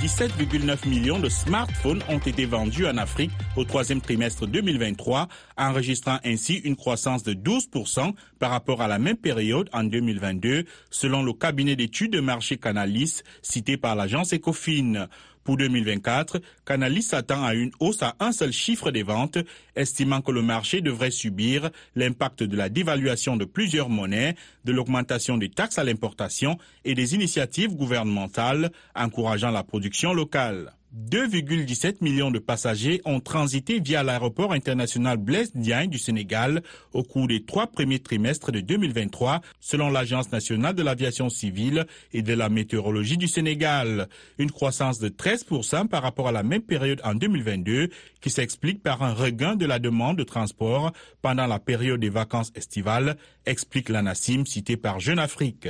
17,9 0.00 0.88
millions 0.88 1.18
de 1.18 1.28
smartphones 1.28 2.02
ont 2.08 2.18
été 2.18 2.44
vendus 2.44 2.86
en 2.86 2.98
Afrique 2.98 3.30
au 3.56 3.64
troisième 3.64 4.00
trimestre 4.00 4.46
2023, 4.46 5.26
enregistrant 5.56 6.18
ainsi 6.24 6.56
une 6.56 6.76
croissance 6.76 7.22
de 7.22 7.32
12% 7.32 8.12
par 8.38 8.50
rapport 8.50 8.82
à 8.82 8.88
la 8.88 8.98
même 8.98 9.16
période 9.16 9.70
en 9.72 9.84
2022, 9.84 10.64
selon 10.90 11.22
le 11.22 11.32
cabinet 11.32 11.76
d'études 11.76 12.12
de 12.12 12.20
marché 12.20 12.58
Canalis 12.58 13.22
cité 13.40 13.76
par 13.78 13.96
l'agence 13.96 14.34
Ecofin. 14.34 15.08
Pour 15.46 15.56
2024, 15.56 16.40
Canalis 16.66 17.02
s'attend 17.02 17.44
à 17.44 17.54
une 17.54 17.70
hausse 17.78 18.02
à 18.02 18.16
un 18.18 18.32
seul 18.32 18.50
chiffre 18.50 18.90
des 18.90 19.04
ventes, 19.04 19.38
estimant 19.76 20.20
que 20.20 20.32
le 20.32 20.42
marché 20.42 20.80
devrait 20.80 21.12
subir 21.12 21.70
l'impact 21.94 22.42
de 22.42 22.56
la 22.56 22.68
dévaluation 22.68 23.36
de 23.36 23.44
plusieurs 23.44 23.88
monnaies, 23.88 24.34
de 24.64 24.72
l'augmentation 24.72 25.38
des 25.38 25.48
taxes 25.48 25.78
à 25.78 25.84
l'importation 25.84 26.58
et 26.84 26.96
des 26.96 27.14
initiatives 27.14 27.76
gouvernementales 27.76 28.72
encourageant 28.96 29.52
la 29.52 29.62
production 29.62 30.12
locale. 30.12 30.72
2,17 30.94 31.96
millions 32.00 32.30
de 32.30 32.38
passagers 32.38 33.00
ont 33.04 33.20
transité 33.20 33.80
via 33.80 34.02
l'aéroport 34.02 34.52
international 34.52 35.16
Blaise 35.16 35.50
Diagne 35.54 35.90
du 35.90 35.98
Sénégal 35.98 36.62
au 36.92 37.02
cours 37.02 37.26
des 37.26 37.44
trois 37.44 37.66
premiers 37.66 37.98
trimestres 37.98 38.52
de 38.52 38.60
2023, 38.60 39.40
selon 39.60 39.90
l'Agence 39.90 40.30
nationale 40.32 40.74
de 40.74 40.82
l'aviation 40.82 41.28
civile 41.28 41.86
et 42.12 42.22
de 42.22 42.32
la 42.34 42.48
météorologie 42.48 43.16
du 43.16 43.28
Sénégal. 43.28 44.08
Une 44.38 44.50
croissance 44.50 44.98
de 44.98 45.08
13% 45.08 45.88
par 45.88 46.02
rapport 46.02 46.28
à 46.28 46.32
la 46.32 46.42
même 46.42 46.62
période 46.62 47.00
en 47.04 47.14
2022, 47.14 47.88
qui 48.20 48.30
s'explique 48.30 48.82
par 48.82 49.02
un 49.02 49.12
regain 49.12 49.56
de 49.56 49.66
la 49.66 49.78
demande 49.78 50.16
de 50.16 50.24
transport 50.24 50.92
pendant 51.20 51.46
la 51.46 51.58
période 51.58 52.00
des 52.00 52.10
vacances 52.10 52.52
estivales, 52.54 53.16
explique 53.44 53.88
l'ANASIM 53.88 54.46
cité 54.46 54.76
par 54.76 55.00
Jeune 55.00 55.18
Afrique. 55.18 55.68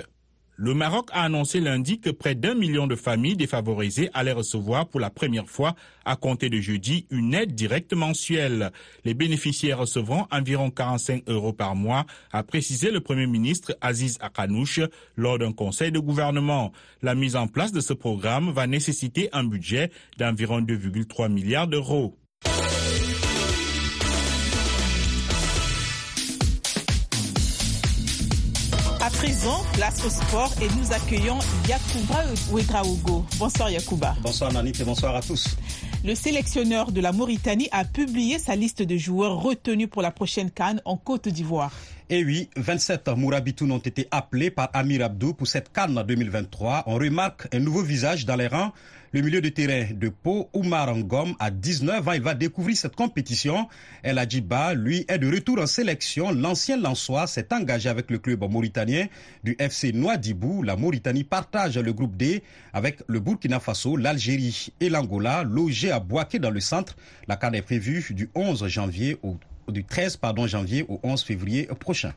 Le 0.58 0.72
Maroc 0.72 1.10
a 1.12 1.22
annoncé 1.22 1.60
lundi 1.60 2.00
que 2.00 2.08
près 2.08 2.34
d'un 2.34 2.54
million 2.54 2.86
de 2.86 2.96
familles 2.96 3.36
défavorisées 3.36 4.08
allaient 4.14 4.32
recevoir 4.32 4.88
pour 4.88 5.00
la 5.00 5.10
première 5.10 5.50
fois 5.50 5.74
à 6.06 6.16
compter 6.16 6.48
de 6.48 6.58
jeudi 6.60 7.06
une 7.10 7.34
aide 7.34 7.54
directe 7.54 7.92
mensuelle. 7.92 8.72
Les 9.04 9.12
bénéficiaires 9.12 9.80
recevront 9.80 10.26
environ 10.30 10.70
45 10.70 11.24
euros 11.28 11.52
par 11.52 11.76
mois, 11.76 12.06
a 12.32 12.42
précisé 12.42 12.90
le 12.90 13.00
Premier 13.00 13.26
ministre 13.26 13.76
Aziz 13.82 14.16
Akanouche 14.22 14.80
lors 15.14 15.38
d'un 15.38 15.52
conseil 15.52 15.92
de 15.92 15.98
gouvernement. 15.98 16.72
La 17.02 17.14
mise 17.14 17.36
en 17.36 17.48
place 17.48 17.72
de 17.72 17.80
ce 17.80 17.92
programme 17.92 18.50
va 18.50 18.66
nécessiter 18.66 19.28
un 19.34 19.44
budget 19.44 19.90
d'environ 20.16 20.62
2,3 20.62 21.30
milliards 21.30 21.68
d'euros. 21.68 22.16
Place 29.86 30.04
au 30.04 30.10
sport 30.10 30.52
et 30.60 30.68
nous 30.78 30.92
accueillons 30.92 31.38
Yakuba 31.68 32.24
Ouedraogo. 32.50 33.24
Bonsoir 33.38 33.70
Yakuba. 33.70 34.16
Bonsoir 34.20 34.52
Nanit 34.52 34.72
et 34.80 34.84
bonsoir 34.84 35.14
à 35.14 35.20
tous. 35.22 35.56
Le 36.04 36.14
sélectionneur 36.16 36.90
de 36.90 37.00
la 37.00 37.12
Mauritanie 37.12 37.68
a 37.70 37.84
publié 37.84 38.38
sa 38.40 38.56
liste 38.56 38.82
de 38.82 38.96
joueurs 38.96 39.40
retenus 39.40 39.88
pour 39.88 40.02
la 40.02 40.10
prochaine 40.10 40.50
Cannes 40.50 40.80
en 40.86 40.96
Côte 40.96 41.28
d'Ivoire. 41.28 41.70
Et 42.08 42.24
oui, 42.24 42.48
27 42.56 43.08
Mourabitoun 43.16 43.72
ont 43.72 43.78
été 43.78 44.06
appelés 44.12 44.50
par 44.50 44.70
Amir 44.72 45.04
Abdou 45.04 45.34
pour 45.34 45.48
cette 45.48 45.72
Cannes 45.72 46.04
2023. 46.06 46.84
On 46.86 46.94
remarque 46.94 47.48
un 47.52 47.58
nouveau 47.58 47.82
visage 47.82 48.24
dans 48.24 48.36
les 48.36 48.46
rangs 48.46 48.72
le 49.16 49.22
milieu 49.22 49.40
de 49.40 49.48
terrain 49.48 49.94
de 49.94 50.10
Pau, 50.10 50.50
Oumar 50.52 50.94
Ngom, 50.94 51.34
à 51.38 51.50
19 51.50 52.06
ans, 52.06 52.12
il 52.12 52.20
va 52.20 52.34
découvrir 52.34 52.76
cette 52.76 52.96
compétition. 52.96 53.66
El 54.02 54.18
Adjiba, 54.18 54.74
lui, 54.74 55.06
est 55.08 55.18
de 55.18 55.30
retour 55.32 55.58
en 55.58 55.66
sélection. 55.66 56.32
L'ancien 56.32 56.76
Lançois 56.76 57.26
s'est 57.26 57.50
engagé 57.50 57.88
avec 57.88 58.10
le 58.10 58.18
club 58.18 58.44
mauritanien 58.50 59.06
du 59.42 59.56
FC 59.58 59.92
Noadibou. 59.92 60.62
La 60.62 60.76
Mauritanie 60.76 61.24
partage 61.24 61.78
le 61.78 61.92
groupe 61.94 62.14
D 62.16 62.42
avec 62.74 62.98
le 63.06 63.20
Burkina 63.20 63.58
Faso, 63.58 63.96
l'Algérie 63.96 64.68
et 64.80 64.90
l'Angola, 64.90 65.44
logés 65.44 65.92
à 65.92 65.98
Boaké 66.00 66.38
dans 66.38 66.50
le 66.50 66.60
centre. 66.60 66.94
La 67.26 67.36
CAN 67.36 67.52
est 67.52 67.62
prévue 67.62 68.06
du 68.10 68.28
11 68.34 68.66
janvier 68.66 69.16
au 69.22 69.36
du 69.68 69.84
13 69.84 70.16
pardon, 70.16 70.46
janvier 70.46 70.84
au 70.88 71.00
11 71.02 71.22
février 71.22 71.68
prochain. 71.80 72.12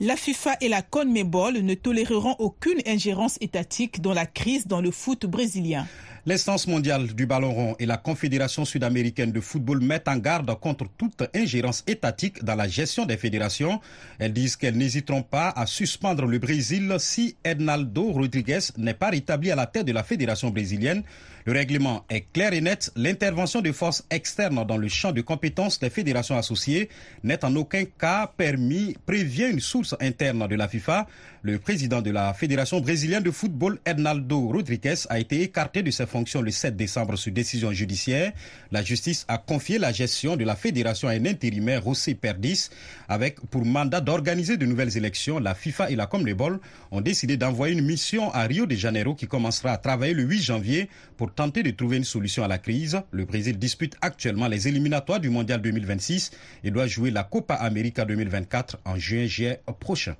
La 0.00 0.16
FIFA 0.16 0.56
et 0.60 0.68
la 0.68 0.82
CONMEBOL 0.82 1.60
ne 1.60 1.74
toléreront 1.74 2.36
aucune 2.38 2.80
ingérence 2.86 3.38
étatique 3.40 4.02
dans 4.02 4.12
la 4.12 4.26
crise 4.26 4.66
dans 4.66 4.80
le 4.80 4.90
foot 4.90 5.24
brésilien. 5.24 5.86
L'instance 6.28 6.66
mondiale 6.66 7.14
du 7.14 7.24
ballon 7.24 7.52
rond 7.52 7.76
et 7.78 7.86
la 7.86 7.96
Confédération 7.96 8.64
sud-américaine 8.64 9.30
de 9.30 9.40
football 9.40 9.80
mettent 9.80 10.08
en 10.08 10.16
garde 10.16 10.52
contre 10.58 10.86
toute 10.98 11.22
ingérence 11.32 11.84
étatique 11.86 12.42
dans 12.42 12.56
la 12.56 12.66
gestion 12.66 13.06
des 13.06 13.16
fédérations. 13.16 13.80
Elles 14.18 14.32
disent 14.32 14.56
qu'elles 14.56 14.76
n'hésiteront 14.76 15.22
pas 15.22 15.50
à 15.50 15.66
suspendre 15.66 16.26
le 16.26 16.38
Brésil 16.38 16.92
si 16.98 17.36
Ednaldo 17.44 18.10
Rodriguez 18.10 18.58
n'est 18.76 18.92
pas 18.92 19.10
rétabli 19.10 19.52
à 19.52 19.54
la 19.54 19.66
tête 19.66 19.86
de 19.86 19.92
la 19.92 20.02
fédération 20.02 20.50
brésilienne. 20.50 21.04
Le 21.46 21.52
règlement 21.52 22.04
est 22.10 22.26
clair 22.32 22.52
et 22.54 22.60
net. 22.60 22.90
L'intervention 22.96 23.60
de 23.60 23.70
forces 23.70 24.04
externes 24.10 24.64
dans 24.66 24.76
le 24.76 24.88
champ 24.88 25.12
de 25.12 25.20
compétences 25.20 25.78
des 25.78 25.90
fédérations 25.90 26.36
associées 26.36 26.88
n'est 27.22 27.44
en 27.44 27.54
aucun 27.54 27.84
cas 27.84 28.32
permis, 28.36 28.96
prévient 29.06 29.50
une 29.52 29.60
source 29.60 29.94
interne 30.00 30.48
de 30.48 30.56
la 30.56 30.66
FIFA. 30.66 31.06
Le 31.42 31.60
président 31.60 32.02
de 32.02 32.10
la 32.10 32.34
Fédération 32.34 32.80
brésilienne 32.80 33.22
de 33.22 33.30
football, 33.30 33.78
Hernaldo 33.84 34.48
Rodriguez, 34.48 34.96
a 35.08 35.20
été 35.20 35.42
écarté 35.42 35.84
de 35.84 35.92
ses 35.92 36.06
fonctions 36.06 36.42
le 36.42 36.50
7 36.50 36.76
décembre 36.76 37.14
sur 37.14 37.30
décision 37.30 37.70
judiciaire. 37.70 38.32
La 38.72 38.82
justice 38.82 39.24
a 39.28 39.38
confié 39.38 39.78
la 39.78 39.92
gestion 39.92 40.34
de 40.34 40.42
la 40.42 40.56
fédération 40.56 41.06
à 41.06 41.12
un 41.12 41.24
intérimaire, 41.26 41.84
José 41.84 42.16
Perdis, 42.16 42.70
avec 43.08 43.38
pour 43.50 43.64
mandat 43.64 44.00
d'organiser 44.00 44.56
de 44.56 44.66
nouvelles 44.66 44.96
élections. 44.96 45.38
La 45.38 45.54
FIFA 45.54 45.90
et 45.92 45.94
la 45.94 46.06
Comlebol 46.06 46.58
ont 46.90 47.00
décidé 47.00 47.36
d'envoyer 47.36 47.74
une 47.78 47.84
mission 47.86 48.32
à 48.32 48.42
Rio 48.42 48.66
de 48.66 48.74
Janeiro 48.74 49.14
qui 49.14 49.28
commencera 49.28 49.70
à 49.70 49.78
travailler 49.78 50.14
le 50.14 50.24
8 50.24 50.42
janvier 50.42 50.88
pour 51.16 51.32
tenter 51.36 51.62
de 51.62 51.70
trouver 51.70 51.98
une 51.98 52.04
solution 52.04 52.42
à 52.42 52.48
la 52.48 52.58
crise. 52.58 53.00
Le 53.12 53.26
Brésil 53.26 53.58
dispute 53.58 53.94
actuellement 54.00 54.48
les 54.48 54.68
éliminatoires 54.68 55.20
du 55.20 55.28
Mondial 55.28 55.60
2026 55.60 56.30
et 56.64 56.70
doit 56.70 56.86
jouer 56.86 57.10
la 57.10 57.22
Copa 57.22 57.54
América 57.54 58.04
2024 58.06 58.78
en 58.86 58.96
juin-juillet 58.96 59.60
prochain. 59.78 60.16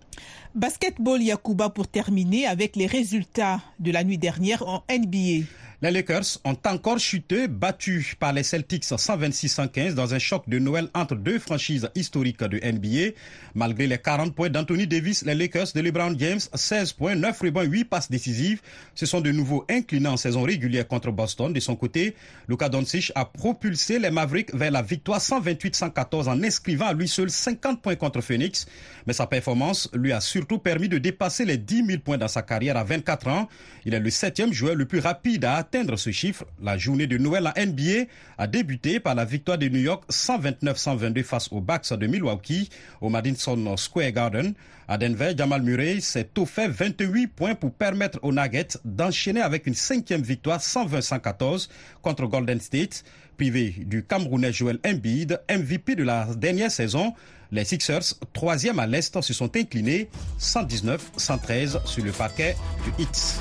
Basketball 0.56 1.20
Yakuba 1.20 1.68
pour 1.68 1.86
terminer 1.86 2.46
avec 2.46 2.76
les 2.76 2.86
résultats 2.86 3.60
de 3.78 3.92
la 3.92 4.02
nuit 4.04 4.16
dernière 4.16 4.66
en 4.66 4.82
NBA. 4.90 5.44
Les 5.82 5.90
Lakers 5.90 6.38
ont 6.46 6.56
encore 6.64 6.98
chuté, 6.98 7.48
battus 7.48 8.14
par 8.18 8.32
les 8.32 8.42
Celtics 8.42 8.84
126-115 8.84 9.92
dans 9.92 10.14
un 10.14 10.18
choc 10.18 10.48
de 10.48 10.58
Noël 10.58 10.88
entre 10.94 11.14
deux 11.16 11.38
franchises 11.38 11.90
historiques 11.94 12.42
de 12.42 12.56
NBA. 12.56 13.14
Malgré 13.54 13.86
les 13.86 13.98
40 13.98 14.34
points 14.34 14.48
d'Anthony 14.48 14.86
Davis, 14.86 15.22
les 15.26 15.34
Lakers 15.34 15.66
de 15.75 15.80
LeBron 15.82 16.14
James, 16.18 16.40
16 16.54 16.94
points, 16.94 17.14
9 17.14 17.38
rebonds, 17.38 17.60
8 17.64 17.84
passes 17.84 18.10
décisives, 18.10 18.62
se 18.94 19.04
sont 19.04 19.20
de 19.20 19.30
nouveau 19.30 19.66
inclinés 19.68 20.08
en 20.08 20.16
saison 20.16 20.44
régulière 20.44 20.88
contre 20.88 21.10
Boston. 21.10 21.52
De 21.52 21.60
son 21.60 21.76
côté, 21.76 22.16
Luka 22.48 22.70
Doncic 22.70 23.12
a 23.14 23.26
propulsé 23.26 23.98
les 23.98 24.10
Mavericks 24.10 24.54
vers 24.54 24.70
la 24.70 24.80
victoire 24.80 25.20
128-114 25.20 26.28
en 26.28 26.42
inscrivant 26.42 26.86
à 26.86 26.94
lui 26.94 27.06
seul 27.06 27.28
50 27.28 27.82
points 27.82 27.96
contre 27.96 28.22
Phoenix. 28.22 28.66
Mais 29.06 29.12
sa 29.12 29.26
performance 29.26 29.90
lui 29.92 30.12
a 30.12 30.22
surtout 30.46 30.62
permis 30.62 30.88
de 30.88 30.98
dépasser 30.98 31.44
les 31.44 31.56
10 31.56 31.86
000 31.86 31.98
points 32.04 32.18
dans 32.18 32.28
sa 32.28 32.40
carrière 32.40 32.76
à 32.76 32.84
24 32.84 33.26
ans. 33.26 33.48
Il 33.84 33.94
est 33.94 33.98
le 33.98 34.10
septième 34.10 34.52
joueur 34.52 34.76
le 34.76 34.84
plus 34.84 35.00
rapide 35.00 35.44
à 35.44 35.56
atteindre 35.56 35.96
ce 35.96 36.12
chiffre. 36.12 36.44
La 36.62 36.78
journée 36.78 37.08
de 37.08 37.18
Noël 37.18 37.50
à 37.52 37.66
NBA 37.66 38.04
a 38.38 38.46
débuté 38.46 39.00
par 39.00 39.16
la 39.16 39.24
victoire 39.24 39.58
de 39.58 39.68
New 39.68 39.80
York 39.80 40.04
129-122 40.08 41.24
face 41.24 41.48
aux 41.50 41.60
Bucks 41.60 41.92
de 41.92 42.06
Milwaukee 42.06 42.70
au 43.00 43.08
Madison 43.08 43.76
Square 43.76 44.12
Garden. 44.12 44.54
À 44.86 44.98
Denver, 44.98 45.32
Jamal 45.36 45.62
Murray 45.62 45.98
s'est 45.98 46.28
offert 46.38 46.70
28 46.70 47.26
points 47.26 47.54
pour 47.56 47.72
permettre 47.72 48.20
aux 48.22 48.32
Nuggets 48.32 48.78
d'enchaîner 48.84 49.40
avec 49.40 49.66
une 49.66 49.74
cinquième 49.74 50.22
victoire 50.22 50.60
120-114 50.60 51.68
contre 52.02 52.26
Golden 52.26 52.60
State. 52.60 53.02
Privé 53.36 53.74
du 53.78 54.02
Camerounais 54.04 54.52
Joel 54.52 54.78
Embiid, 54.86 55.40
MVP 55.50 55.94
de 55.96 56.04
la 56.04 56.26
dernière 56.36 56.70
saison, 56.70 57.12
les 57.52 57.64
Sixers, 57.64 58.14
troisième 58.32 58.78
à 58.78 58.86
l'Est, 58.86 59.20
se 59.20 59.32
sont 59.32 59.54
inclinés 59.56 60.08
119-113 60.40 61.86
sur 61.86 62.04
le 62.04 62.12
parquet 62.12 62.56
du 62.84 63.02
Heat. 63.02 63.40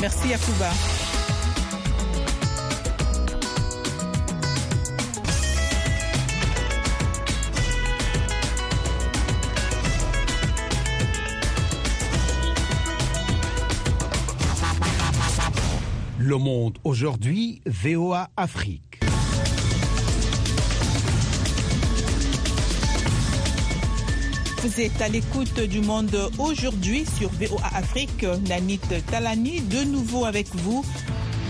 Merci 0.00 0.28
Yakuba. 0.28 0.70
Le 16.18 16.38
Monde 16.38 16.78
aujourd'hui, 16.82 17.62
VOA 17.66 18.30
Afrique. 18.36 18.85
Vous 24.62 24.80
êtes 24.80 25.00
à 25.02 25.08
l'écoute 25.08 25.60
du 25.60 25.80
monde 25.80 26.16
aujourd'hui 26.38 27.04
sur 27.04 27.28
VOA 27.30 27.66
Afrique. 27.74 28.24
Nanit 28.48 28.80
Talani, 29.10 29.60
de 29.60 29.84
nouveau 29.84 30.24
avec 30.24 30.46
vous. 30.54 30.84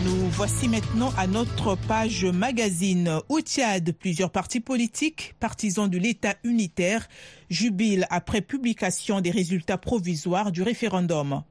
Nous 0.04 0.28
voici 0.30 0.68
maintenant 0.68 1.12
à 1.16 1.26
notre 1.26 1.76
page 1.76 2.24
magazine. 2.24 3.20
Au 3.28 3.40
Tchad, 3.40 3.92
plusieurs 3.92 4.30
partis 4.30 4.60
politiques, 4.60 5.34
partisans 5.40 5.88
de 5.88 5.98
l'État 5.98 6.34
unitaire, 6.44 7.08
jubilent 7.48 8.06
après 8.10 8.40
publication 8.40 9.20
des 9.20 9.30
résultats 9.30 9.78
provisoires 9.78 10.50
du 10.50 10.62
référendum. 10.62 11.42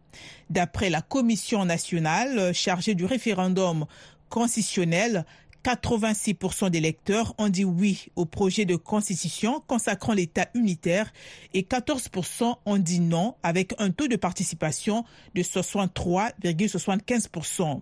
D'après 0.50 0.90
la 0.90 1.02
Commission 1.02 1.66
nationale 1.66 2.54
chargée 2.54 2.96
du 2.96 3.06
référendum 3.06 3.86
constitutionnel, 4.30 5.26
86% 5.66 6.70
des 6.70 6.78
électeurs 6.78 7.34
ont 7.40 7.50
dit 7.50 7.66
oui 7.66 8.10
au 8.16 8.26
projet 8.26 8.66
de 8.66 8.76
constitution 8.76 9.64
consacrant 9.66 10.14
l'État 10.14 10.48
unitaire 10.54 11.12
et 11.56 11.64
14% 11.64 12.58
ont 12.64 12.78
dit 12.78 13.00
non 13.00 13.34
avec 13.42 13.74
un 13.80 13.90
taux 13.90 14.08
de 14.08 14.16
participation 14.16 15.06
de 15.34 15.42
63,75%. 15.42 17.82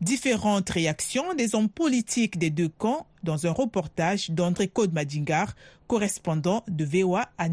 Différentes 0.00 0.70
réactions 0.70 1.32
des 1.34 1.54
hommes 1.54 1.68
politiques 1.68 2.38
des 2.38 2.50
deux 2.50 2.70
camps 2.70 3.06
dans 3.22 3.46
un 3.46 3.52
reportage 3.52 4.30
d'André 4.30 4.66
Code-Madingar, 4.66 5.54
correspondant 5.86 6.64
de 6.66 6.84
VOA 6.84 7.30
à. 7.38 7.46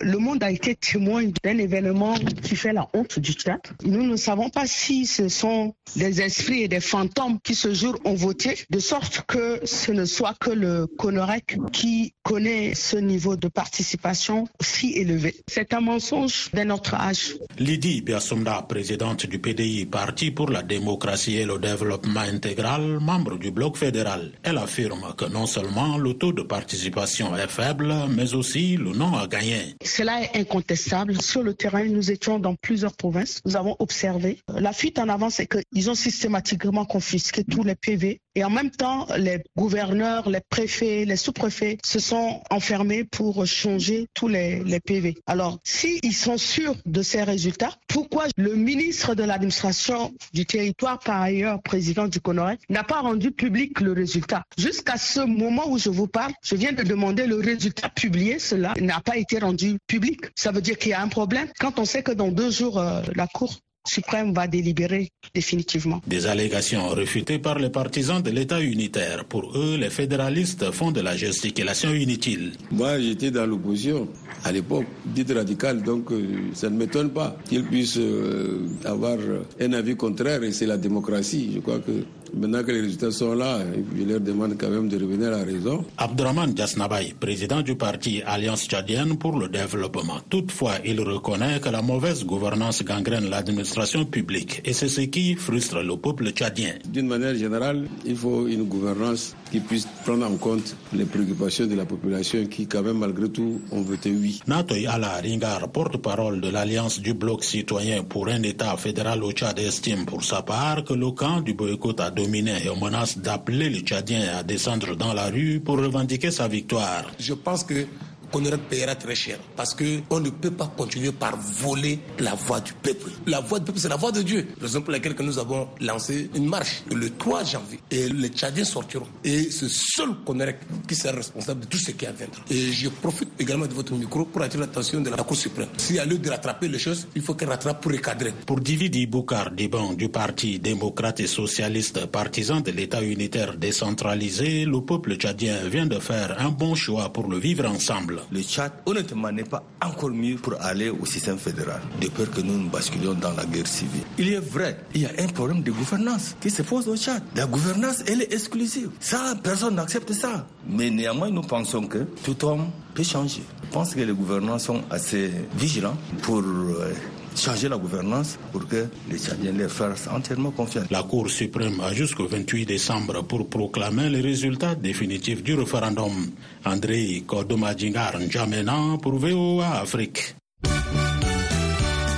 Le 0.00 0.18
monde 0.18 0.42
a 0.42 0.50
été 0.50 0.74
témoin 0.74 1.24
d'un 1.44 1.58
événement 1.58 2.14
qui 2.42 2.56
fait 2.56 2.72
la 2.72 2.88
honte 2.94 3.18
du 3.20 3.32
Tchad. 3.32 3.60
Nous 3.84 4.02
ne 4.02 4.16
savons 4.16 4.50
pas 4.50 4.66
si 4.66 5.06
ce 5.06 5.28
sont 5.28 5.74
des 5.96 6.20
esprits 6.20 6.62
et 6.62 6.68
des 6.68 6.80
fantômes 6.80 7.38
qui 7.40 7.54
ce 7.54 7.72
jour 7.72 7.96
ont 8.04 8.14
voté, 8.14 8.58
de 8.70 8.78
sorte 8.80 9.22
que 9.28 9.60
ce 9.64 9.92
ne 9.92 10.04
soit 10.04 10.34
que 10.40 10.50
le 10.50 10.86
Conorec 10.86 11.58
qui 11.72 12.12
connaît 12.22 12.74
ce 12.74 12.96
niveau 12.96 13.36
de 13.36 13.46
participation 13.48 14.48
si 14.60 14.94
élevé. 14.94 15.34
C'est 15.48 15.72
un 15.74 15.80
mensonge 15.80 16.50
de 16.52 16.62
notre 16.62 16.94
âge. 16.94 17.36
Lydie 17.58 18.02
Biasumda, 18.02 18.62
présidente 18.62 19.26
du 19.26 19.38
PDI, 19.38 19.86
Parti 19.86 20.32
pour 20.32 20.50
la 20.50 20.62
démocratie 20.62 21.36
et 21.36 21.44
le 21.44 21.58
développement 21.58 22.20
intégral, 22.20 22.98
membre 23.00 23.38
du 23.38 23.52
bloc 23.52 23.76
fédéral, 23.76 24.32
elle 24.42 24.58
affirme 24.58 25.14
que 25.16 25.26
non 25.26 25.46
seulement 25.46 25.98
le 25.98 26.14
taux 26.14 26.32
de 26.32 26.42
participation 26.42 27.36
est 27.36 27.48
faible, 27.48 27.94
mais 28.10 28.34
aussi 28.34 28.76
le 28.76 28.92
non 28.92 29.14
a 29.16 29.26
gagné. 29.28 29.76
Cela 29.84 30.22
est 30.22 30.36
incontestable. 30.36 31.20
Sur 31.20 31.42
le 31.42 31.54
terrain, 31.54 31.84
nous 31.84 32.10
étions 32.10 32.38
dans 32.38 32.54
plusieurs 32.54 32.96
provinces. 32.96 33.40
Nous 33.44 33.56
avons 33.56 33.76
observé. 33.78 34.40
La 34.48 34.72
fuite 34.72 34.98
en 34.98 35.08
avant, 35.08 35.30
c'est 35.30 35.46
qu'ils 35.46 35.90
ont 35.90 35.94
systématiquement 35.94 36.84
confisqué 36.84 37.44
tous 37.44 37.62
les 37.62 37.74
PV. 37.74 38.20
Et 38.36 38.42
en 38.42 38.50
même 38.50 38.70
temps, 38.70 39.06
les 39.16 39.42
gouverneurs, 39.56 40.28
les 40.28 40.40
préfets, 40.40 41.04
les 41.04 41.16
sous-préfets 41.16 41.78
se 41.84 42.00
sont 42.00 42.42
enfermés 42.50 43.04
pour 43.04 43.46
changer 43.46 44.06
tous 44.14 44.28
les, 44.28 44.62
les 44.64 44.80
PV. 44.80 45.14
Alors, 45.26 45.58
s'ils 45.62 46.14
sont 46.14 46.36
sûrs 46.36 46.74
de 46.84 47.02
ces 47.02 47.22
résultats, 47.22 47.74
pourquoi 47.86 48.24
le 48.36 48.54
ministre 48.54 49.14
de 49.14 49.22
l'administration 49.22 50.12
du 50.32 50.46
territoire, 50.46 50.98
par 50.98 51.22
ailleurs 51.22 51.62
président 51.62 52.08
du 52.08 52.20
Conorec, 52.20 52.60
n'a 52.68 52.82
pas 52.82 53.00
rendu 53.00 53.30
public 53.30 53.80
le 53.80 53.92
résultat? 53.92 54.42
Jusqu'à 54.58 54.96
ce 54.96 55.20
moment 55.20 55.68
où 55.68 55.78
je 55.78 55.90
vous 55.90 56.08
parle, 56.08 56.32
je 56.42 56.56
viens 56.56 56.72
de 56.72 56.82
demander 56.82 57.26
le 57.26 57.36
résultat 57.36 57.88
publié. 57.88 58.38
Cela 58.40 58.74
n'a 58.80 59.00
pas 59.00 59.16
été 59.16 59.38
rendu 59.38 59.78
public. 59.86 60.22
Ça 60.34 60.50
veut 60.50 60.60
dire 60.60 60.76
qu'il 60.76 60.90
y 60.90 60.94
a 60.94 61.02
un 61.02 61.08
problème. 61.08 61.48
Quand 61.60 61.78
on 61.78 61.84
sait 61.84 62.02
que 62.02 62.12
dans 62.12 62.28
deux 62.28 62.50
jours, 62.50 62.78
euh, 62.78 63.02
la 63.14 63.28
Cour 63.28 63.60
suprême 63.86 64.32
va 64.32 64.46
délibérer 64.46 65.10
définitivement. 65.34 66.00
Des 66.06 66.26
allégations 66.26 66.88
réfutées 66.88 67.38
par 67.38 67.58
les 67.58 67.70
partisans 67.70 68.22
de 68.22 68.30
l'État 68.30 68.60
unitaire. 68.60 69.24
Pour 69.24 69.56
eux, 69.56 69.76
les 69.76 69.90
fédéralistes 69.90 70.70
font 70.70 70.90
de 70.90 71.00
la 71.00 71.16
gesticulation 71.16 71.92
inutile. 71.92 72.52
Moi, 72.70 73.00
j'étais 73.00 73.30
dans 73.30 73.46
l'opposition 73.46 74.08
à 74.44 74.52
l'époque, 74.52 74.86
dite 75.06 75.32
radicale, 75.32 75.82
donc 75.82 76.12
euh, 76.12 76.50
ça 76.54 76.68
ne 76.70 76.76
m'étonne 76.76 77.10
pas 77.10 77.36
qu'ils 77.48 77.64
puissent 77.64 77.98
euh, 77.98 78.66
avoir 78.84 79.18
un 79.60 79.72
avis 79.72 79.96
contraire 79.96 80.42
et 80.42 80.52
c'est 80.52 80.66
la 80.66 80.76
démocratie. 80.76 81.50
Je 81.54 81.60
crois 81.60 81.78
que 81.78 82.04
Maintenant 82.36 82.62
que 82.64 82.72
les 82.72 82.80
résultats 82.80 83.10
sont 83.12 83.34
là, 83.34 83.60
je 83.96 84.02
leur 84.04 84.20
demande 84.20 84.56
quand 84.58 84.68
même 84.68 84.88
de 84.88 84.96
revenir 84.98 85.28
à 85.28 85.38
la 85.38 85.44
raison. 85.44 85.84
Abdurrahman 85.98 86.56
Jasnabaye, 86.56 87.14
président 87.18 87.62
du 87.62 87.76
parti 87.76 88.22
Alliance 88.26 88.66
tchadienne 88.66 89.16
pour 89.16 89.38
le 89.38 89.48
développement. 89.48 90.18
Toutefois, 90.28 90.74
il 90.84 91.00
reconnaît 91.00 91.60
que 91.60 91.68
la 91.68 91.82
mauvaise 91.82 92.24
gouvernance 92.24 92.82
gangrène 92.82 93.30
l'administration 93.30 94.04
publique 94.04 94.62
et 94.64 94.72
c'est 94.72 94.88
ce 94.88 95.02
qui 95.02 95.34
frustre 95.34 95.80
le 95.82 95.96
peuple 95.96 96.30
tchadien. 96.30 96.74
D'une 96.92 97.06
manière 97.06 97.36
générale, 97.36 97.86
il 98.04 98.16
faut 98.16 98.48
une 98.48 98.64
gouvernance 98.64 99.34
qui 99.50 99.60
puisse 99.60 99.86
prendre 100.04 100.26
en 100.26 100.36
compte 100.36 100.74
les 100.92 101.04
préoccupations 101.04 101.66
de 101.66 101.76
la 101.76 101.84
population 101.84 102.44
qui, 102.46 102.66
quand 102.66 102.82
même, 102.82 102.98
malgré 102.98 103.28
tout, 103.28 103.60
ont 103.70 103.82
voté 103.82 104.10
oui. 104.10 104.40
Natoy 104.48 104.86
Ala 104.88 105.20
Ringar, 105.22 105.68
porte-parole 105.68 106.40
de 106.40 106.48
l'Alliance 106.48 107.00
du 107.00 107.14
bloc 107.14 107.44
citoyen 107.44 108.02
pour 108.02 108.26
un 108.28 108.42
État 108.42 108.76
fédéral 108.76 109.22
au 109.22 109.30
Tchad, 109.30 109.58
estime 109.60 110.06
pour 110.06 110.24
sa 110.24 110.42
part 110.42 110.82
que 110.82 110.94
le 110.94 111.12
camp 111.12 111.40
du 111.40 111.54
boycott 111.54 112.00
a 112.00 112.10
dominé 112.24 112.52
et 112.64 112.80
menace 112.80 113.18
d'appeler 113.18 113.68
les 113.68 113.80
Tchadiens 113.80 114.38
à 114.38 114.42
descendre 114.42 114.96
dans 114.96 115.12
la 115.12 115.26
rue 115.26 115.60
pour 115.60 115.76
revendiquer 115.78 116.30
sa 116.30 116.48
victoire. 116.48 117.04
Je 117.18 117.34
pense 117.34 117.64
que 117.64 117.86
qu'on 118.34 118.58
payera 118.68 118.96
très 118.96 119.14
cher. 119.14 119.38
Parce 119.54 119.74
qu'on 119.74 120.18
ne 120.18 120.30
peut 120.30 120.50
pas 120.50 120.66
continuer 120.76 121.12
par 121.12 121.36
voler 121.36 122.00
la 122.18 122.34
voix 122.34 122.60
du 122.60 122.72
peuple. 122.72 123.10
La 123.26 123.38
voix 123.40 123.60
du 123.60 123.66
peuple, 123.66 123.78
c'est 123.78 123.88
la 123.88 123.96
voix 123.96 124.10
de 124.10 124.22
Dieu. 124.22 124.48
Raison 124.60 124.82
pour 124.82 124.90
laquelle 124.90 125.14
que 125.14 125.22
nous 125.22 125.38
avons 125.38 125.68
lancé 125.80 126.28
une 126.34 126.48
marche 126.48 126.82
le 126.92 127.10
3 127.10 127.44
janvier. 127.44 127.78
Et 127.92 128.08
les 128.08 128.30
Tchadiens 128.30 128.64
sortiront. 128.64 129.06
Et 129.22 129.50
c'est 129.52 129.70
seul 129.70 130.10
Konerek 130.26 130.58
qui 130.88 130.96
sera 130.96 131.14
responsable 131.14 131.60
de 131.60 131.66
tout 131.66 131.78
ce 131.78 131.92
qui 131.92 132.04
viendra. 132.04 132.42
Et 132.50 132.72
je 132.72 132.88
profite 132.88 133.28
également 133.38 133.66
de 133.66 133.72
votre 133.72 133.92
micro 133.94 134.24
pour 134.24 134.42
attirer 134.42 134.62
l'attention 134.62 135.00
de 135.00 135.10
la 135.10 135.16
Cour 135.18 135.36
suprême. 135.36 135.68
Si 135.76 136.00
à 136.00 136.04
lieu 136.04 136.18
de 136.18 136.28
rattraper 136.28 136.66
les 136.66 136.78
choses, 136.80 137.06
il 137.14 137.22
faut 137.22 137.34
qu'elle 137.34 137.50
rattrape 137.50 137.80
pour 137.80 137.92
recadrer. 137.92 138.32
Pour 138.46 138.60
Dividi 138.60 139.06
Boukar 139.06 139.52
Diban 139.52 139.92
du 139.92 140.08
Parti 140.08 140.58
démocrate 140.58 141.20
et 141.20 141.28
socialiste, 141.28 142.06
partisan 142.06 142.60
de 142.60 142.72
l'État 142.72 143.02
unitaire 143.02 143.56
décentralisé, 143.56 144.64
le 144.64 144.80
peuple 144.80 145.14
tchadien 145.14 145.68
vient 145.68 145.86
de 145.86 146.00
faire 146.00 146.36
un 146.40 146.48
bon 146.48 146.74
choix 146.74 147.12
pour 147.12 147.28
le 147.28 147.38
vivre 147.38 147.66
ensemble 147.66 148.23
le 148.30 148.42
Tchad, 148.42 148.72
honnêtement, 148.86 149.30
n'est 149.32 149.44
pas 149.44 149.62
encore 149.82 150.10
mieux 150.10 150.36
pour 150.36 150.54
aller 150.60 150.90
au 150.90 151.04
système 151.06 151.38
fédéral, 151.38 151.80
de 152.00 152.08
peur 152.08 152.30
que 152.30 152.40
nous 152.40 152.56
nous 152.58 152.68
basculions 152.70 153.14
dans 153.14 153.32
la 153.32 153.44
guerre 153.44 153.66
civile. 153.66 154.02
Il 154.18 154.32
est 154.32 154.38
vrai, 154.38 154.78
il 154.94 155.02
y 155.02 155.06
a 155.06 155.10
un 155.18 155.26
problème 155.28 155.62
de 155.62 155.70
gouvernance 155.70 156.36
qui 156.40 156.50
se 156.50 156.62
pose 156.62 156.88
au 156.88 156.96
Tchad. 156.96 157.22
La 157.34 157.46
gouvernance, 157.46 158.02
elle 158.06 158.22
est 158.22 158.32
exclusive. 158.32 158.90
Ça, 159.00 159.34
personne 159.42 159.74
n'accepte 159.76 160.12
ça. 160.12 160.46
Mais 160.68 160.90
néanmoins, 160.90 161.30
nous 161.30 161.42
pensons 161.42 161.86
que 161.86 162.06
tout 162.24 162.44
homme 162.44 162.66
peut 162.94 163.02
changer. 163.02 163.42
Je 163.64 163.70
pense 163.70 163.94
que 163.94 164.00
les 164.00 164.12
gouvernants 164.12 164.58
sont 164.58 164.82
assez 164.90 165.30
vigilants 165.56 165.96
pour 166.22 166.38
euh, 166.38 166.92
changer 167.36 167.68
la 167.68 167.76
gouvernance 167.76 168.38
pour 168.52 168.66
que 168.68 168.86
les 169.10 169.18
Tchadiens 169.18 169.52
leur 169.52 169.70
fassent 169.70 170.08
entièrement 170.08 170.50
confiance. 170.50 170.86
La 170.90 171.02
Cour 171.02 171.28
suprême 171.30 171.80
a 171.80 171.92
jusqu'au 171.92 172.26
28 172.26 172.66
décembre 172.66 173.22
pour 173.22 173.48
proclamer 173.48 174.08
les 174.10 174.20
résultats 174.20 174.74
définitifs 174.74 175.42
du 175.42 175.54
référendum. 175.54 176.30
André 176.64 177.22
Kodomadjingar 177.26 178.18
N'Djamena 178.18 178.98
pour 179.02 179.14
VOA 179.18 179.80
Afrique. 179.80 180.36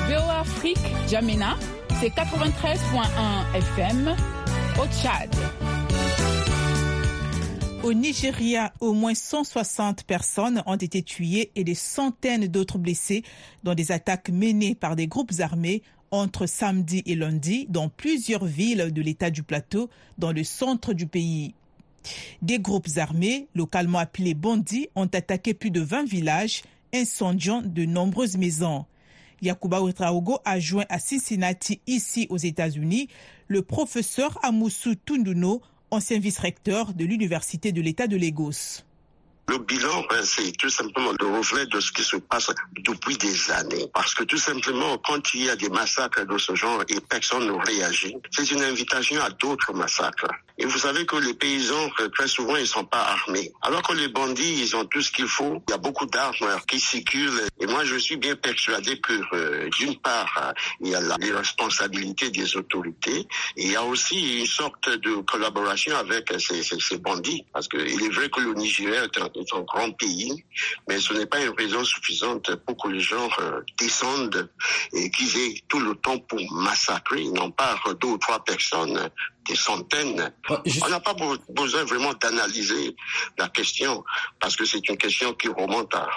VOA 0.08 0.40
Afrique, 0.40 0.78
Djamena, 1.08 1.56
c'est 2.00 2.08
93.1 2.14 3.58
FM 3.58 4.14
au 4.80 4.86
Tchad. 4.86 5.30
Au 7.86 7.92
Nigeria, 7.94 8.72
au 8.80 8.94
moins 8.94 9.14
160 9.14 10.02
personnes 10.02 10.60
ont 10.66 10.74
été 10.74 11.04
tuées 11.04 11.52
et 11.54 11.62
des 11.62 11.76
centaines 11.76 12.48
d'autres 12.48 12.78
blessées 12.78 13.22
dans 13.62 13.76
des 13.76 13.92
attaques 13.92 14.28
menées 14.28 14.74
par 14.74 14.96
des 14.96 15.06
groupes 15.06 15.30
armés 15.38 15.84
entre 16.10 16.46
samedi 16.46 17.04
et 17.06 17.14
lundi 17.14 17.68
dans 17.68 17.88
plusieurs 17.88 18.44
villes 18.44 18.92
de 18.92 19.02
l'État 19.02 19.30
du 19.30 19.44
Plateau 19.44 19.88
dans 20.18 20.32
le 20.32 20.42
centre 20.42 20.94
du 20.94 21.06
pays. 21.06 21.54
Des 22.42 22.58
groupes 22.58 22.88
armés, 22.96 23.46
localement 23.54 24.00
appelés 24.00 24.34
bandits, 24.34 24.88
ont 24.96 25.06
attaqué 25.06 25.54
plus 25.54 25.70
de 25.70 25.80
20 25.80 26.08
villages, 26.08 26.64
incendiant 26.92 27.62
de 27.62 27.84
nombreuses 27.84 28.36
maisons. 28.36 28.84
Yakuba 29.42 29.80
Ouetraogo 29.80 30.40
a 30.44 30.58
joint 30.58 30.86
à 30.88 30.98
Cincinnati, 30.98 31.80
ici 31.86 32.26
aux 32.30 32.36
États-Unis, 32.36 33.06
le 33.46 33.62
professeur 33.62 34.40
Amoussou 34.42 34.96
Tunduno, 34.96 35.62
ancien 35.96 36.18
vice-recteur 36.18 36.92
de 36.92 37.04
l'Université 37.04 37.72
de 37.72 37.80
l'État 37.80 38.06
de 38.06 38.16
Lagos. 38.16 38.84
Le 39.48 39.58
bilan, 39.58 40.04
ben, 40.10 40.24
c'est 40.24 40.50
tout 40.58 40.68
simplement 40.68 41.12
le 41.20 41.26
reflet 41.26 41.66
de 41.66 41.78
ce 41.78 41.92
qui 41.92 42.02
se 42.02 42.16
passe 42.16 42.50
depuis 42.78 43.16
des 43.16 43.50
années. 43.52 43.86
Parce 43.94 44.12
que 44.12 44.24
tout 44.24 44.38
simplement, 44.38 44.98
quand 44.98 45.34
il 45.34 45.44
y 45.44 45.50
a 45.50 45.54
des 45.54 45.68
massacres 45.68 46.26
de 46.26 46.36
ce 46.36 46.54
genre 46.56 46.82
et 46.88 47.00
personne 47.00 47.46
ne 47.46 47.52
réagit, 47.52 48.16
c'est 48.32 48.50
une 48.50 48.62
invitation 48.62 49.22
à 49.22 49.30
d'autres 49.30 49.72
massacres. 49.72 50.26
Et 50.58 50.64
vous 50.64 50.78
savez 50.78 51.04
que 51.04 51.16
les 51.16 51.34
paysans, 51.34 51.90
très 52.14 52.26
souvent, 52.26 52.56
ils 52.56 52.66
sont 52.66 52.84
pas 52.84 53.02
armés. 53.02 53.52
Alors 53.62 53.82
que 53.82 53.92
les 53.92 54.08
bandits, 54.08 54.62
ils 54.62 54.74
ont 54.74 54.86
tout 54.86 55.02
ce 55.02 55.12
qu'il 55.12 55.28
faut. 55.28 55.62
Il 55.68 55.70
y 55.70 55.74
a 55.74 55.78
beaucoup 55.78 56.06
d'armes 56.06 56.34
qui 56.66 56.80
circulent. 56.80 57.42
Et 57.60 57.66
moi, 57.66 57.84
je 57.84 57.96
suis 57.96 58.16
bien 58.16 58.34
persuadé 58.36 58.98
que, 58.98 59.12
euh, 59.34 59.68
d'une 59.78 59.96
part, 59.96 60.54
il 60.80 60.88
y 60.88 60.94
a 60.94 61.00
la 61.00 61.16
responsabilité 61.36 62.30
des 62.30 62.56
autorités. 62.56 63.28
Il 63.56 63.70
y 63.70 63.76
a 63.76 63.84
aussi 63.84 64.40
une 64.40 64.46
sorte 64.46 64.88
de 64.88 65.16
collaboration 65.30 65.94
avec 65.96 66.32
ces 66.38 66.98
bandits. 66.98 67.44
Parce 67.52 67.68
qu'il 67.68 68.02
est 68.02 68.14
vrai 68.14 68.30
que 68.30 68.40
le 68.40 68.54
Nigeria 68.54 69.04
est 69.04 69.18
un, 69.18 69.28
est 69.38 69.54
un, 69.54 69.62
grand 69.62 69.90
pays, 69.92 70.44
mais 70.88 71.00
ce 71.00 71.12
n'est 71.12 71.26
pas 71.26 71.40
une 71.42 71.54
raison 71.56 71.84
suffisante 71.84 72.54
pour 72.64 72.76
que 72.76 72.88
les 72.88 73.00
gens 73.00 73.28
euh, 73.38 73.60
descendent 73.78 74.50
et 74.92 75.10
qu'ils 75.10 75.36
aient 75.38 75.62
tout 75.68 75.80
le 75.80 75.94
temps 75.96 76.18
pour 76.18 76.40
massacrer, 76.52 77.24
non 77.24 77.50
pas 77.50 77.78
deux 78.00 78.08
ou 78.08 78.18
trois 78.18 78.42
personnes 78.44 79.10
des 79.48 79.56
centaines. 79.56 80.32
On 80.48 80.88
n'a 80.88 81.00
pas 81.00 81.14
besoin 81.50 81.84
vraiment 81.84 82.12
d'analyser 82.14 82.96
la 83.38 83.48
question 83.48 84.04
parce 84.40 84.56
que 84.56 84.64
c'est 84.64 84.88
une 84.88 84.96
question 84.96 85.32
qui 85.34 85.48
remonte 85.48 85.94
à 85.94 86.08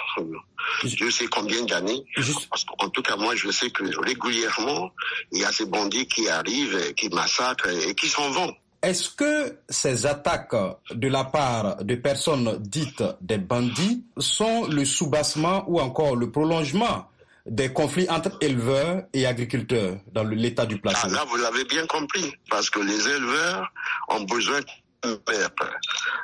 je 0.84 1.10
sais 1.10 1.26
combien 1.26 1.64
d'années. 1.64 2.04
Parce 2.50 2.64
qu'en 2.64 2.88
tout 2.88 3.02
cas, 3.02 3.16
moi, 3.16 3.34
je 3.34 3.50
sais 3.50 3.70
que 3.70 3.84
régulièrement, 4.00 4.92
il 5.32 5.40
y 5.40 5.44
a 5.44 5.52
ces 5.52 5.66
bandits 5.66 6.06
qui 6.06 6.28
arrivent, 6.28 6.94
qui 6.94 7.08
massacrent 7.08 7.68
et 7.68 7.94
qui 7.94 8.08
s'en 8.08 8.30
vont. 8.30 8.54
Est-ce 8.82 9.10
que 9.10 9.58
ces 9.68 10.06
attaques 10.06 10.56
de 10.90 11.08
la 11.08 11.24
part 11.24 11.84
de 11.84 11.94
personnes 11.96 12.56
dites 12.60 13.02
des 13.20 13.38
bandits 13.38 14.04
sont 14.16 14.66
le 14.68 14.84
soubassement 14.84 15.64
ou 15.68 15.80
encore 15.80 16.16
le 16.16 16.30
prolongement 16.30 17.06
des 17.44 17.72
conflits 17.72 18.08
entre 18.08 18.38
éleveurs 18.40 19.02
et 19.12 19.26
agriculteurs 19.26 19.98
dans 20.12 20.24
l'état 20.24 20.64
du 20.64 20.80
placement? 20.80 21.10
Ah, 21.12 21.16
là, 21.16 21.24
vous 21.28 21.36
l'avez 21.36 21.64
bien 21.64 21.86
compris, 21.86 22.32
parce 22.48 22.70
que 22.70 22.80
les 22.80 23.08
éleveurs 23.08 23.70
ont 24.08 24.22
besoin 24.22 24.60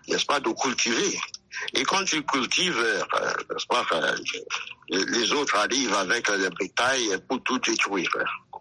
n'est-ce 0.08 0.26
pas, 0.26 0.40
de 0.40 0.50
cultiver. 0.50 1.18
Et 1.74 1.82
quand 1.84 2.12
ils 2.12 2.24
cultivent, 2.24 2.76
n'est-ce 2.76 3.66
pas, 3.66 3.84
les 4.88 5.32
autres 5.32 5.56
arrivent 5.56 5.94
avec 5.94 6.28
le 6.28 6.50
bétail 6.58 7.18
pour 7.28 7.42
tout 7.42 7.58
détruire. 7.58 8.10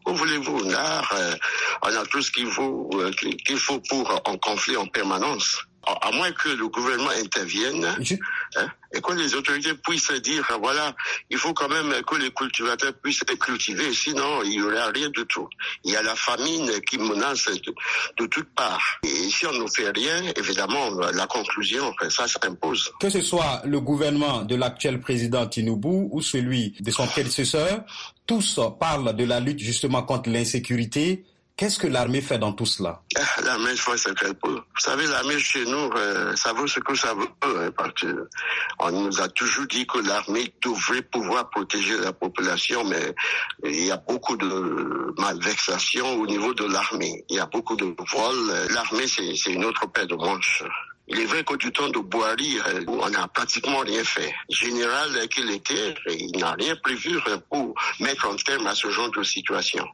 Que 0.05 0.11
voulez-vous 0.11 0.69
Là, 0.69 1.01
on 1.81 1.87
a 1.87 2.05
tout 2.05 2.21
ce 2.21 2.31
qu'il 2.31 2.47
faut, 2.47 2.89
qu'il 3.45 3.57
faut 3.57 3.79
pour 3.89 4.11
un 4.25 4.37
conflit 4.37 4.77
en 4.77 4.85
permanence? 4.85 5.65
À 5.85 6.11
moins 6.11 6.31
que 6.31 6.49
le 6.49 6.67
gouvernement 6.67 7.11
intervienne 7.11 7.85
hein, 8.57 8.67
et 8.93 9.01
que 9.01 9.13
les 9.13 9.35
autorités 9.35 9.73
puissent 9.73 10.11
dire, 10.21 10.45
voilà, 10.61 10.95
il 11.29 11.37
faut 11.37 11.53
quand 11.53 11.69
même 11.69 11.93
que 12.03 12.15
les 12.15 12.31
cultivateurs 12.31 12.93
puissent 13.03 13.21
être 13.21 13.37
cultivés, 13.37 13.93
sinon 13.93 14.43
il 14.43 14.51
n'y 14.51 14.61
aura 14.61 14.87
rien 14.87 15.09
du 15.09 15.25
tout. 15.25 15.47
Il 15.83 15.91
y 15.91 15.95
a 15.95 16.01
la 16.01 16.15
famine 16.15 16.71
qui 16.89 16.97
menace 16.97 17.45
de, 17.45 17.73
de 18.17 18.25
toutes 18.27 18.49
parts. 18.55 18.99
Et 19.03 19.29
si 19.29 19.45
on 19.45 19.53
ne 19.53 19.67
fait 19.67 19.91
rien, 19.91 20.23
évidemment, 20.35 20.89
la 21.13 21.27
conclusion, 21.27 21.93
ça 22.09 22.27
s'impose. 22.27 22.91
Que 22.99 23.09
ce 23.09 23.21
soit 23.21 23.61
le 23.65 23.79
gouvernement 23.79 24.43
de 24.43 24.55
l'actuel 24.55 24.99
président 24.99 25.45
Tinubu 25.47 26.07
ou 26.11 26.21
celui 26.21 26.75
de 26.79 26.91
son 26.91 27.07
prédécesseur, 27.07 27.83
tous 28.25 28.59
parlent 28.79 29.15
de 29.15 29.25
la 29.25 29.39
lutte 29.39 29.59
justement 29.59 30.03
contre 30.03 30.29
l'insécurité 30.29 31.25
Qu'est-ce 31.57 31.79
que 31.79 31.87
l'armée 31.87 32.19
fait 32.19 32.37
dans 32.37 32.51
tout 32.51 32.65
cela? 32.65 33.01
L'armée 33.45 33.77
fait 33.77 33.97
ce 33.97 34.09
qu'elle 34.09 34.35
peut. 34.35 34.55
Vous 34.55 34.79
savez, 34.79 35.07
l'armée 35.07 35.39
chez 35.39 35.63
nous, 35.63 35.89
euh, 35.95 36.35
ça 36.35 36.51
vaut 36.51 36.67
ce 36.67 36.81
que 36.81 36.93
ça 36.95 37.13
veut. 37.13 37.29
Hein, 37.43 37.71
parce 37.77 37.93
que 37.93 38.27
on 38.79 38.91
nous 38.91 39.21
a 39.21 39.29
toujours 39.29 39.65
dit 39.67 39.87
que 39.87 39.99
l'armée 39.99 40.53
devrait 40.61 41.01
pouvoir 41.01 41.49
protéger 41.49 41.97
la 41.97 42.11
population, 42.11 42.83
mais 42.83 43.15
il 43.63 43.85
y 43.85 43.91
a 43.91 43.95
beaucoup 43.95 44.35
de 44.35 45.13
malversations 45.17 46.19
au 46.19 46.27
niveau 46.27 46.53
de 46.53 46.65
l'armée. 46.65 47.23
Il 47.29 47.37
y 47.37 47.39
a 47.39 47.45
beaucoup 47.45 47.77
de 47.77 47.85
vols. 47.85 48.67
L'armée, 48.73 49.07
c'est 49.07 49.51
une 49.51 49.63
autre 49.63 49.89
paire 49.89 50.07
de 50.07 50.15
manches. 50.15 50.61
Il 51.07 51.19
est 51.19 51.25
vrai 51.25 51.43
qu'au 51.43 51.55
du 51.55 51.71
temps 51.71 51.89
de 51.89 51.99
Boari, 51.99 52.57
on 52.87 53.09
n'a 53.09 53.27
pratiquement 53.27 53.79
rien 53.79 54.03
fait. 54.03 54.33
Général 54.49 55.27
qu'il 55.29 55.51
était, 55.51 55.93
il 56.09 56.39
n'a 56.39 56.53
rien 56.53 56.75
prévu 56.77 57.19
pour 57.49 57.75
mettre 57.99 58.27
en 58.27 58.35
terme 58.35 58.65
à 58.65 58.73
ce 58.73 58.89
genre 58.89 59.11
de 59.11 59.21
situation. 59.21 59.85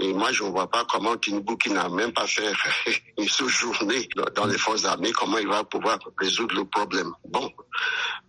Et 0.00 0.12
moi, 0.12 0.30
je 0.30 0.44
ne 0.44 0.50
vois 0.50 0.70
pas 0.70 0.84
comment 0.84 1.16
Tinubu, 1.16 1.56
qui 1.58 1.70
n'a 1.70 1.88
même 1.88 2.12
pas 2.12 2.26
fait 2.28 2.52
une 3.18 3.28
journée 3.28 4.08
dans 4.36 4.46
les 4.46 4.58
forces 4.58 4.84
armées, 4.84 5.10
comment 5.10 5.38
il 5.38 5.48
va 5.48 5.64
pouvoir 5.64 5.98
résoudre 6.18 6.54
le 6.54 6.64
problème. 6.66 7.12
Bon, 7.24 7.52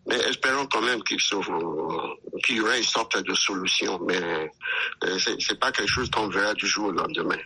mais 0.08 0.16
espérons 0.16 0.66
quand 0.66 0.82
même 0.82 1.04
qu'il 1.04 1.18
qu 1.18 2.54
y 2.56 2.62
aura 2.62 2.78
une 2.78 2.84
sorte 2.84 3.22
de 3.24 3.34
solution. 3.36 4.00
Mais 4.08 4.50
c'est 5.40 5.60
pas 5.60 5.72
quelque 5.72 5.92
chose 5.92 6.10
qu'on 6.10 6.28
verra 6.28 6.56
du 6.56 6.66
jour 6.66 6.88
au 6.88 6.92
lendemain. 6.92 7.38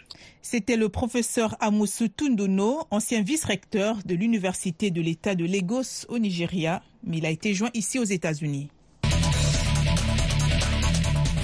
C'était 0.46 0.76
le 0.76 0.90
professeur 0.90 1.56
Amusu 1.62 2.10
Tunduno, 2.10 2.82
ancien 2.92 3.22
vice-recteur 3.22 4.00
de 4.06 4.14
l'Université 4.14 4.92
de 4.92 5.00
l'État 5.02 5.36
de 5.36 5.46
Lagos 5.46 6.06
au 6.10 6.20
Nigeria, 6.20 6.84
mais 7.06 7.18
il 7.20 7.26
a 7.26 7.30
été 7.30 7.54
joint 7.54 7.70
ici 7.74 7.98
aux 7.98 8.04
États-Unis. 8.04 8.70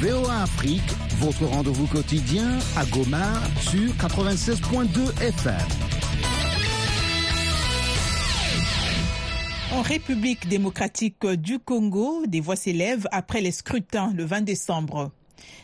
VOA 0.01 0.41
Afrique, 0.43 0.91
votre 1.19 1.45
rendez-vous 1.45 1.87
quotidien 1.87 2.59
à 2.75 2.85
Goma 2.85 3.41
sur 3.61 3.89
96.2 3.93 5.21
FM. 5.21 5.55
En 9.71 9.81
République 9.81 10.49
démocratique 10.49 11.25
du 11.25 11.59
Congo, 11.59 12.25
des 12.27 12.41
voix 12.41 12.57
s'élèvent 12.57 13.07
après 13.11 13.39
les 13.39 13.51
scrutins 13.51 14.11
le 14.13 14.25
20 14.25 14.41
décembre. 14.41 15.11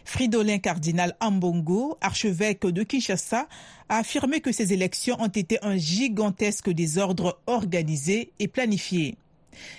Fridolin 0.03 0.59
Cardinal 0.59 1.15
Ambongo, 1.19 1.97
archevêque 2.01 2.65
de 2.65 2.83
Kinshasa, 2.83 3.47
a 3.89 3.97
affirmé 3.97 4.41
que 4.41 4.51
ces 4.51 4.73
élections 4.73 5.17
ont 5.19 5.27
été 5.27 5.57
un 5.63 5.77
gigantesque 5.77 6.69
désordre 6.69 7.39
organisé 7.47 8.31
et 8.39 8.47
planifié. 8.47 9.17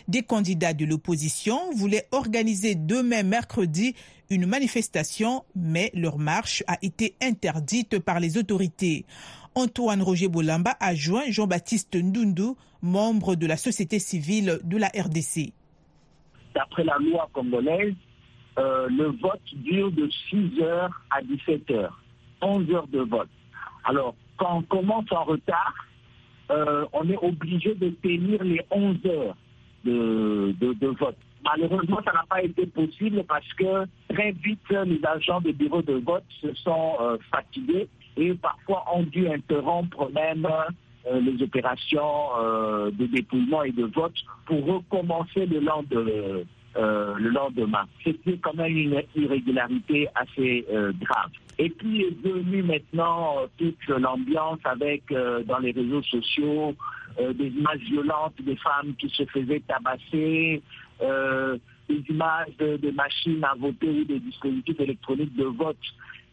Des 0.08 0.22
candidats 0.22 0.74
de 0.74 0.84
l'opposition 0.84 1.70
voulaient 1.72 2.08
organiser 2.12 2.74
demain 2.74 3.22
mercredi 3.22 3.94
une 4.30 4.46
manifestation, 4.46 5.44
mais 5.54 5.90
leur 5.94 6.18
marche 6.18 6.64
a 6.66 6.78
été 6.82 7.14
interdite 7.22 7.98
par 7.98 8.20
les 8.20 8.38
autorités. 8.38 9.04
Antoine 9.54 10.02
Roger 10.02 10.28
Bolamba 10.28 10.76
a 10.80 10.94
joint 10.94 11.30
Jean-Baptiste 11.30 11.94
Ndundu, 11.94 12.54
membre 12.82 13.36
de 13.36 13.46
la 13.46 13.56
société 13.56 13.98
civile 13.98 14.58
de 14.64 14.76
la 14.76 14.88
RDC. 14.88 15.52
D'après 16.54 16.84
la 16.84 16.98
loi 16.98 17.28
congolaise, 17.32 17.94
euh, 18.58 18.88
le 18.88 19.06
vote 19.06 19.42
dure 19.52 19.90
de 19.92 20.08
6 20.30 20.62
heures 20.62 20.90
à 21.10 21.20
17 21.22 21.70
heures, 21.72 22.00
11 22.40 22.70
heures 22.70 22.86
de 22.88 23.00
vote. 23.00 23.28
Alors, 23.84 24.14
quand 24.38 24.58
on 24.58 24.62
commence 24.62 25.10
en 25.12 25.24
retard, 25.24 25.74
euh, 26.50 26.86
on 26.92 27.08
est 27.08 27.18
obligé 27.18 27.74
de 27.74 27.90
tenir 28.02 28.42
les 28.42 28.60
11 28.70 28.96
heures 29.06 29.36
de, 29.84 30.54
de, 30.58 30.72
de 30.72 30.86
vote. 30.88 31.16
Malheureusement, 31.44 32.00
ça 32.04 32.12
n'a 32.12 32.24
pas 32.28 32.42
été 32.42 32.66
possible 32.66 33.22
parce 33.24 33.52
que 33.54 33.84
très 34.12 34.32
vite, 34.32 34.58
les 34.70 35.00
agents 35.04 35.40
des 35.40 35.52
bureaux 35.52 35.82
de 35.82 35.94
vote 35.94 36.24
se 36.40 36.52
sont 36.54 36.96
euh, 37.00 37.18
fatigués 37.30 37.88
et 38.16 38.34
parfois 38.34 38.84
ont 38.92 39.02
dû 39.02 39.28
interrompre 39.28 40.10
même 40.12 40.46
euh, 41.06 41.20
les 41.20 41.40
opérations 41.42 42.30
de 42.90 43.06
dépouillement 43.06 43.62
et 43.62 43.70
de 43.70 43.84
vote 43.84 44.14
pour 44.46 44.64
recommencer 44.64 45.46
le 45.46 45.60
lendemain. 45.60 46.42
Euh, 46.78 47.14
le 47.16 47.30
lendemain. 47.30 47.84
C'était 48.04 48.36
quand 48.36 48.52
même 48.54 48.76
une 48.76 49.02
irrégularité 49.14 50.08
assez 50.14 50.66
grave. 51.00 51.30
Et 51.58 51.70
puis 51.70 52.02
est 52.02 52.22
venue 52.22 52.62
maintenant 52.62 53.36
toute 53.56 53.86
l'ambiance 53.88 54.58
avec 54.64 55.04
dans 55.10 55.58
les 55.58 55.70
réseaux 55.70 56.02
sociaux 56.02 56.74
des 57.18 57.46
images 57.46 57.80
violentes 57.80 58.34
des 58.40 58.56
femmes 58.56 58.94
qui 58.98 59.08
se 59.08 59.24
faisaient 59.24 59.62
tabasser, 59.66 60.60
euh, 61.02 61.58
des 61.88 62.02
images 62.08 62.56
de, 62.58 62.90
machines 62.90 63.44
à 63.44 63.54
voter 63.54 63.88
ou 63.88 64.04
des 64.04 64.18
dispositifs 64.18 64.80
électroniques 64.80 65.36
de 65.36 65.44
vote 65.44 65.76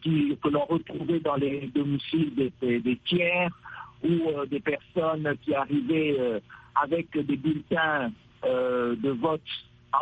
qui, 0.02 0.36
que 0.42 0.48
l'on 0.48 0.64
retrouvait 0.64 1.20
dans 1.20 1.36
les 1.36 1.70
domiciles 1.72 2.50
des, 2.60 2.98
tiers 3.04 3.50
ou 4.02 4.30
euh, 4.30 4.46
des 4.46 4.58
personnes 4.58 5.32
qui 5.42 5.54
arrivaient 5.54 6.16
euh, 6.18 6.40
avec 6.74 7.08
des 7.12 7.36
bulletins 7.36 8.10
de 8.42 9.10
vote 9.10 9.40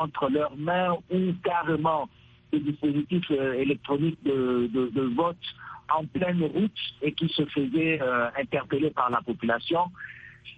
entre 0.00 0.28
leurs 0.28 0.56
mains 0.56 0.96
ou 1.10 1.32
carrément 1.44 2.08
des 2.52 2.60
dispositifs 2.60 3.30
électroniques 3.30 4.22
de, 4.24 5.14
vote 5.16 5.36
en 5.94 6.04
pleine 6.06 6.42
route 6.42 6.78
et 7.02 7.12
qui 7.12 7.28
se 7.28 7.44
faisaient 7.46 8.00
interpeller 8.36 8.90
par 8.90 9.10
la 9.10 9.22
population 9.22 9.90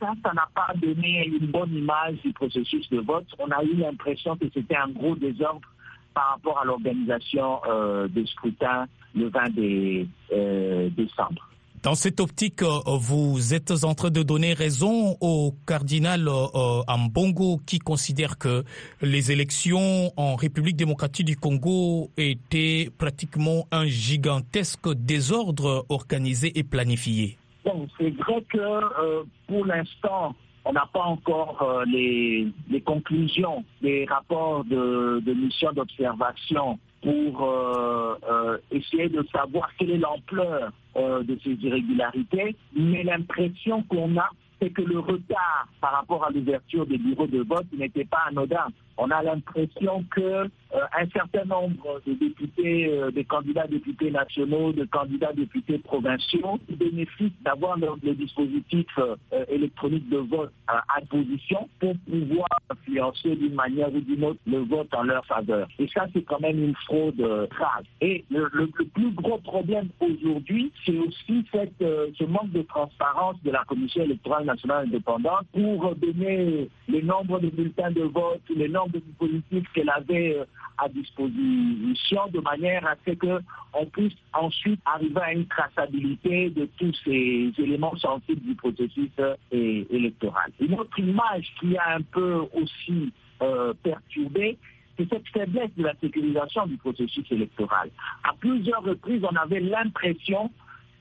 ça, 0.00 0.12
ça 0.24 0.32
n'a 0.32 0.48
pas 0.54 0.72
donné 0.76 1.26
une 1.26 1.46
bonne 1.46 1.74
image 1.74 2.16
du 2.24 2.32
processus 2.32 2.88
de 2.90 3.00
vote. 3.00 3.26
On 3.38 3.50
a 3.50 3.62
eu 3.62 3.74
l'impression 3.74 4.36
que 4.36 4.46
c'était 4.52 4.76
un 4.76 4.88
gros 4.88 5.14
désordre 5.16 5.68
par 6.14 6.30
rapport 6.30 6.60
à 6.60 6.64
l'organisation 6.64 7.60
euh, 7.66 8.08
des 8.08 8.26
scrutins 8.26 8.86
le 9.14 9.28
20 9.28 9.54
des, 9.54 10.06
euh, 10.32 10.88
décembre. 10.90 11.48
Dans 11.84 11.94
cette 11.94 12.18
optique, 12.18 12.62
euh, 12.62 12.80
vous 12.98 13.52
êtes 13.52 13.70
en 13.84 13.92
train 13.92 14.08
de 14.08 14.22
donner 14.22 14.54
raison 14.54 15.18
au 15.20 15.52
cardinal 15.66 16.26
euh, 16.28 16.80
Ambongo 16.88 17.60
qui 17.66 17.78
considère 17.78 18.38
que 18.38 18.64
les 19.02 19.30
élections 19.30 20.10
en 20.16 20.34
République 20.34 20.76
démocratique 20.76 21.26
du 21.26 21.36
Congo 21.36 22.08
étaient 22.16 22.88
pratiquement 22.96 23.66
un 23.70 23.84
gigantesque 23.84 24.94
désordre 24.94 25.84
organisé 25.90 26.58
et 26.58 26.62
planifié. 26.62 27.36
Bon, 27.66 27.86
c'est 27.98 28.16
vrai 28.16 28.42
que 28.48 28.58
euh, 28.58 29.24
pour 29.46 29.66
l'instant, 29.66 30.34
on 30.64 30.72
n'a 30.72 30.88
pas 30.90 31.02
encore 31.02 31.84
les, 31.86 32.50
conclusions 32.86 33.62
des 33.82 34.06
rapports 34.08 34.64
de, 34.64 35.20
de 35.20 35.34
mission 35.34 35.70
d'observation 35.74 36.78
pour 37.04 37.42
euh, 37.42 38.14
euh, 38.28 38.58
essayer 38.70 39.10
de 39.10 39.22
savoir 39.30 39.68
quelle 39.78 39.90
est 39.90 39.98
l'ampleur 39.98 40.72
euh, 40.96 41.22
de 41.22 41.38
ces 41.44 41.50
irrégularités, 41.50 42.56
mais 42.74 43.04
l'impression 43.04 43.82
qu'on 43.82 44.16
a, 44.16 44.30
c'est 44.60 44.70
que 44.70 44.80
le 44.80 45.00
retard 45.00 45.68
par 45.82 45.92
rapport 45.92 46.24
à 46.24 46.30
l'ouverture 46.30 46.86
des 46.86 46.96
bureaux 46.96 47.26
de 47.26 47.42
vote 47.42 47.66
n'était 47.76 48.06
pas 48.06 48.22
anodin 48.28 48.68
on 48.96 49.10
a 49.10 49.22
l'impression 49.22 50.04
que 50.10 50.48
euh, 50.74 50.80
un 50.98 51.06
certain 51.10 51.44
nombre 51.44 52.00
de 52.04 52.14
députés, 52.14 52.88
euh, 52.88 53.10
des 53.12 53.24
candidats 53.24 53.66
députés 53.66 54.10
nationaux, 54.10 54.72
de 54.72 54.84
candidats 54.84 55.32
députés 55.32 55.78
provinciaux 55.78 56.58
bénéficient 56.68 57.32
d'avoir 57.42 57.76
le, 57.78 58.14
dispositif 58.14 58.86
euh, 58.98 59.14
électronique 59.48 60.08
de 60.08 60.18
vote 60.18 60.52
à, 60.66 60.82
position 61.08 61.68
pour 61.78 61.94
pouvoir 62.10 62.48
influencer 62.70 63.36
d'une 63.36 63.54
manière 63.54 63.92
ou 63.94 64.00
d'une 64.00 64.24
autre 64.24 64.40
le 64.46 64.58
vote 64.58 64.92
en 64.94 65.02
leur 65.02 65.24
faveur. 65.26 65.68
Et 65.78 65.86
ça, 65.88 66.06
c'est 66.12 66.22
quand 66.22 66.40
même 66.40 66.62
une 66.62 66.74
fraude 66.86 67.16
grave. 67.50 67.84
Et 68.00 68.24
le, 68.30 68.48
plus 68.94 69.10
gros 69.12 69.38
problème 69.38 69.88
aujourd'hui, 70.00 70.72
c'est 70.84 70.96
aussi 70.96 71.44
cette, 71.52 71.78
ce 71.78 72.24
manque 72.24 72.50
de 72.52 72.62
transparence 72.62 73.36
de 73.44 73.50
la 73.50 73.64
Commission 73.64 74.02
électorale 74.02 74.46
nationale 74.46 74.86
indépendante 74.86 75.46
pour 75.52 75.94
donner 75.96 76.68
les 76.88 77.02
nombres 77.02 77.38
de 77.40 77.48
bulletins 77.48 77.90
de 77.90 78.02
vote, 78.02 78.40
les 78.54 78.68
nombres 78.68 78.83
de 78.88 78.98
dispositifs 78.98 79.66
qu'elle 79.74 79.90
avait 79.90 80.36
euh, 80.36 80.44
à 80.78 80.88
disposition 80.88 82.20
de 82.32 82.40
manière 82.40 82.86
à 82.86 82.94
ce 83.06 83.12
qu'on 83.12 83.86
puisse 83.86 84.14
ensuite 84.32 84.80
arriver 84.84 85.20
à 85.20 85.32
une 85.32 85.46
traçabilité 85.46 86.50
de 86.50 86.68
tous 86.78 86.94
ces 87.04 87.52
éléments 87.58 87.96
sensibles 87.96 88.42
du 88.42 88.54
processus 88.54 89.10
euh, 89.20 89.34
électoral. 89.50 90.50
Une 90.60 90.74
autre 90.74 90.98
image 90.98 91.52
qui 91.60 91.76
a 91.76 91.96
un 91.96 92.02
peu 92.02 92.42
aussi 92.54 93.12
euh, 93.42 93.72
perturbé, 93.82 94.58
c'est 94.96 95.08
cette 95.08 95.28
faiblesse 95.28 95.70
de 95.76 95.84
la 95.84 95.94
sécurisation 96.00 96.66
du 96.66 96.76
processus 96.76 97.24
électoral. 97.30 97.90
À 98.24 98.32
plusieurs 98.38 98.82
reprises, 98.82 99.22
on 99.24 99.36
avait 99.36 99.60
l'impression 99.60 100.50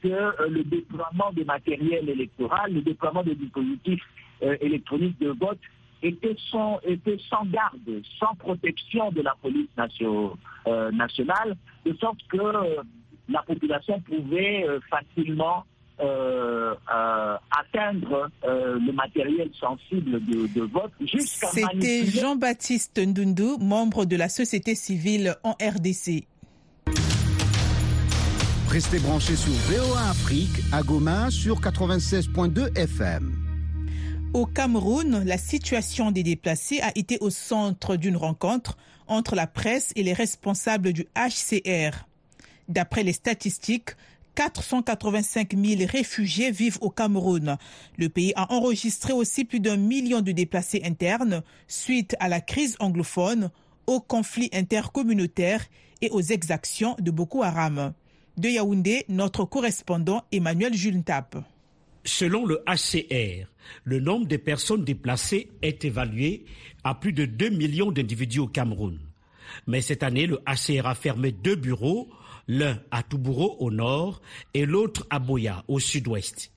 que 0.01 0.49
le 0.49 0.63
déploiement 0.63 1.31
des 1.31 1.45
matériels 1.45 2.09
électoraux, 2.09 2.55
le 2.69 2.81
déploiement 2.81 3.23
des 3.23 3.35
dispositifs 3.35 4.03
électroniques 4.59 5.17
de 5.19 5.29
vote 5.29 5.59
était 6.03 6.35
sans, 6.51 6.79
sans 7.29 7.45
garde, 7.45 8.01
sans 8.19 8.35
protection 8.35 9.11
de 9.11 9.21
la 9.21 9.35
police 9.41 9.69
euh, 10.67 10.91
nationale, 10.91 11.55
de 11.85 11.93
sorte 11.95 12.19
que 12.29 12.37
euh, 12.37 12.81
la 13.29 13.41
population 13.43 13.99
pouvait 14.01 14.67
euh, 14.67 14.79
facilement 14.89 15.65
atteindre 17.51 18.29
le 18.43 18.91
matériel 18.91 19.49
sensible 19.57 20.19
de, 20.25 20.61
vote 20.61 20.91
jusqu'à 20.99 21.47
C'était 21.47 22.05
Jean-Baptiste 22.07 22.99
Ndundu, 22.99 23.63
membre 23.63 24.03
de 24.03 24.17
la 24.17 24.27
société 24.27 24.75
civile 24.75 25.35
en 25.43 25.51
RDC. 25.51 26.25
Restez 28.67 28.99
branchés 28.99 29.35
sur 29.35 29.53
VOA 29.53 30.09
Afrique 30.09 30.61
à 30.73 30.81
Goma 30.81 31.29
sur 31.29 31.61
96.2 31.61 32.75
FM. 32.75 33.42
Au 34.33 34.47
Cameroun, 34.47 35.23
la 35.23 35.37
situation 35.37 36.09
des 36.09 36.23
déplacés 36.23 36.81
a 36.81 36.91
été 36.95 37.19
au 37.21 37.29
centre 37.29 37.95
d'une 37.97 38.17
rencontre 38.17 38.77
entre 39.07 39.35
la 39.35 39.45
presse 39.45 39.91
et 39.95 40.01
les 40.01 40.13
responsables 40.13 40.91
du 40.91 41.05
HCR. 41.15 42.07
D'après 42.67 43.03
les 43.03 43.13
statistiques, 43.13 43.91
485 44.33 45.53
000 45.55 45.81
réfugiés 45.87 46.49
vivent 46.49 46.79
au 46.81 46.89
Cameroun. 46.89 47.57
Le 47.99 48.09
pays 48.09 48.33
a 48.35 48.51
enregistré 48.51 49.13
aussi 49.13 49.45
plus 49.45 49.59
d'un 49.59 49.77
million 49.77 50.21
de 50.21 50.31
déplacés 50.31 50.81
internes 50.83 51.43
suite 51.67 52.15
à 52.19 52.27
la 52.27 52.41
crise 52.41 52.75
anglophone, 52.79 53.51
aux 53.85 54.01
conflits 54.01 54.49
intercommunautaires 54.51 55.67
et 56.01 56.09
aux 56.09 56.21
exactions 56.21 56.95
de 56.99 57.11
Boko 57.11 57.43
Haram. 57.43 57.93
De 58.37 58.49
Yaoundé, 58.49 59.05
notre 59.09 59.45
correspondant 59.45 60.23
Emmanuel 60.31 60.73
Juntap. 60.73 61.37
Selon 62.05 62.45
le 62.45 62.61
HCR, 62.67 63.47
le 63.85 63.99
nombre 63.99 64.27
de 64.27 64.35
personnes 64.35 64.83
déplacées 64.83 65.49
est 65.61 65.85
évalué 65.85 66.45
à 66.83 66.95
plus 66.95 67.13
de 67.13 67.25
2 67.25 67.49
millions 67.49 67.91
d'individus 67.91 68.39
au 68.39 68.47
Cameroun. 68.47 68.99
Mais 69.67 69.81
cette 69.81 70.03
année, 70.03 70.27
le 70.27 70.39
HCR 70.45 70.85
a 70.85 70.95
fermé 70.95 71.31
deux 71.31 71.55
bureaux, 71.55 72.09
l'un 72.47 72.77
à 72.91 73.03
Toubouro 73.03 73.55
au 73.59 73.71
nord 73.71 74.21
et 74.53 74.65
l'autre 74.65 75.07
à 75.09 75.19
Boya 75.19 75.63
au 75.69 75.79
sud-ouest. 75.79 76.51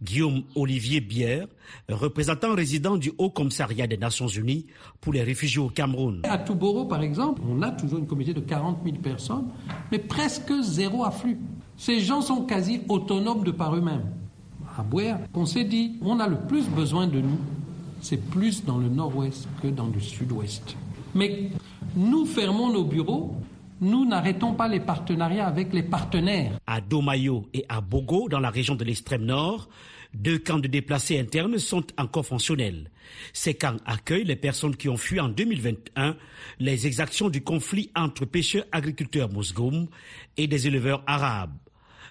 Guillaume 0.00 0.44
Olivier 0.54 1.00
Bière, 1.00 1.48
représentant 1.88 2.54
résident 2.54 2.96
du 2.96 3.10
Haut 3.18 3.30
Commissariat 3.30 3.88
des 3.88 3.96
Nations 3.96 4.28
Unies 4.28 4.66
pour 5.00 5.12
les 5.12 5.24
réfugiés 5.24 5.58
au 5.60 5.70
Cameroun. 5.70 6.20
À 6.22 6.38
Toubouro, 6.38 6.84
par 6.84 7.02
exemple, 7.02 7.42
on 7.44 7.62
a 7.62 7.72
toujours 7.72 7.98
une 7.98 8.06
communauté 8.06 8.40
de 8.40 8.46
40 8.46 8.78
000 8.84 8.98
personnes, 8.98 9.48
mais 9.90 9.98
presque 9.98 10.52
zéro 10.62 11.04
afflux. 11.04 11.36
Ces 11.76 11.98
gens 11.98 12.20
sont 12.20 12.44
quasi 12.44 12.82
autonomes 12.88 13.42
de 13.42 13.50
par 13.50 13.74
eux-mêmes 13.74 14.06
à 14.78 14.84
on 15.34 15.44
s'est 15.44 15.64
dit, 15.64 15.96
on 16.02 16.20
a 16.20 16.28
le 16.28 16.36
plus 16.36 16.68
besoin 16.68 17.08
de 17.08 17.20
nous, 17.20 17.38
c'est 18.00 18.30
plus 18.30 18.64
dans 18.64 18.78
le 18.78 18.88
nord-ouest 18.88 19.48
que 19.60 19.66
dans 19.68 19.88
le 19.88 19.98
sud-ouest. 19.98 20.76
Mais 21.14 21.50
nous 21.96 22.24
fermons 22.26 22.72
nos 22.72 22.84
bureaux, 22.84 23.34
nous 23.80 24.06
n'arrêtons 24.06 24.54
pas 24.54 24.68
les 24.68 24.80
partenariats 24.80 25.48
avec 25.48 25.72
les 25.72 25.82
partenaires. 25.82 26.52
À 26.66 26.80
Domayo 26.80 27.48
et 27.52 27.64
à 27.68 27.80
Bogo, 27.80 28.28
dans 28.28 28.38
la 28.38 28.50
région 28.50 28.76
de 28.76 28.84
l'extrême 28.84 29.24
nord, 29.24 29.68
deux 30.14 30.38
camps 30.38 30.58
de 30.58 30.68
déplacés 30.68 31.18
internes 31.18 31.58
sont 31.58 31.84
encore 31.98 32.26
fonctionnels. 32.26 32.90
Ces 33.32 33.54
camps 33.54 33.76
accueillent 33.84 34.24
les 34.24 34.36
personnes 34.36 34.76
qui 34.76 34.88
ont 34.88 34.96
fui 34.96 35.18
en 35.18 35.28
2021 35.28 36.16
les 36.60 36.86
exactions 36.86 37.30
du 37.30 37.42
conflit 37.42 37.90
entre 37.96 38.24
pêcheurs 38.26 38.64
agriculteurs 38.70 39.30
mosgoum 39.30 39.88
et 40.36 40.46
des 40.46 40.68
éleveurs 40.68 41.02
arabes. 41.06 41.56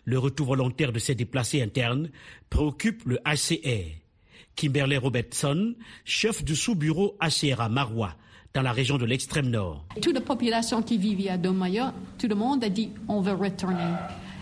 Le 0.08 0.18
retour 0.18 0.48
volontaire 0.48 0.94
de 0.94 1.00
ces 1.00 1.16
déplacés 1.16 1.62
internes 1.62 2.10
préoccupe 2.50 3.04
le 3.04 3.20
HCR. 3.26 3.92
Kimberley 4.56 4.96
Robertson, 4.96 5.76
chef 6.06 6.46
du 6.46 6.56
sous-bureau 6.56 7.18
HCR 7.22 7.60
à 7.60 7.68
Marois, 7.68 8.16
dans 8.54 8.62
la 8.62 8.72
région 8.72 8.98
de 8.98 9.04
l'extrême 9.04 9.50
nord. 9.50 9.84
Toute 10.02 10.14
la 10.14 10.22
population 10.22 10.82
qui 10.82 10.98
vivait 10.98 11.28
à 11.28 11.38
Domaya, 11.38 11.94
tout 12.18 12.30
le 12.30 12.36
monde 12.36 12.64
a 12.64 12.70
dit 12.70 12.92
on 13.10 13.20
veut 13.20 13.34
retourner. 13.34 13.84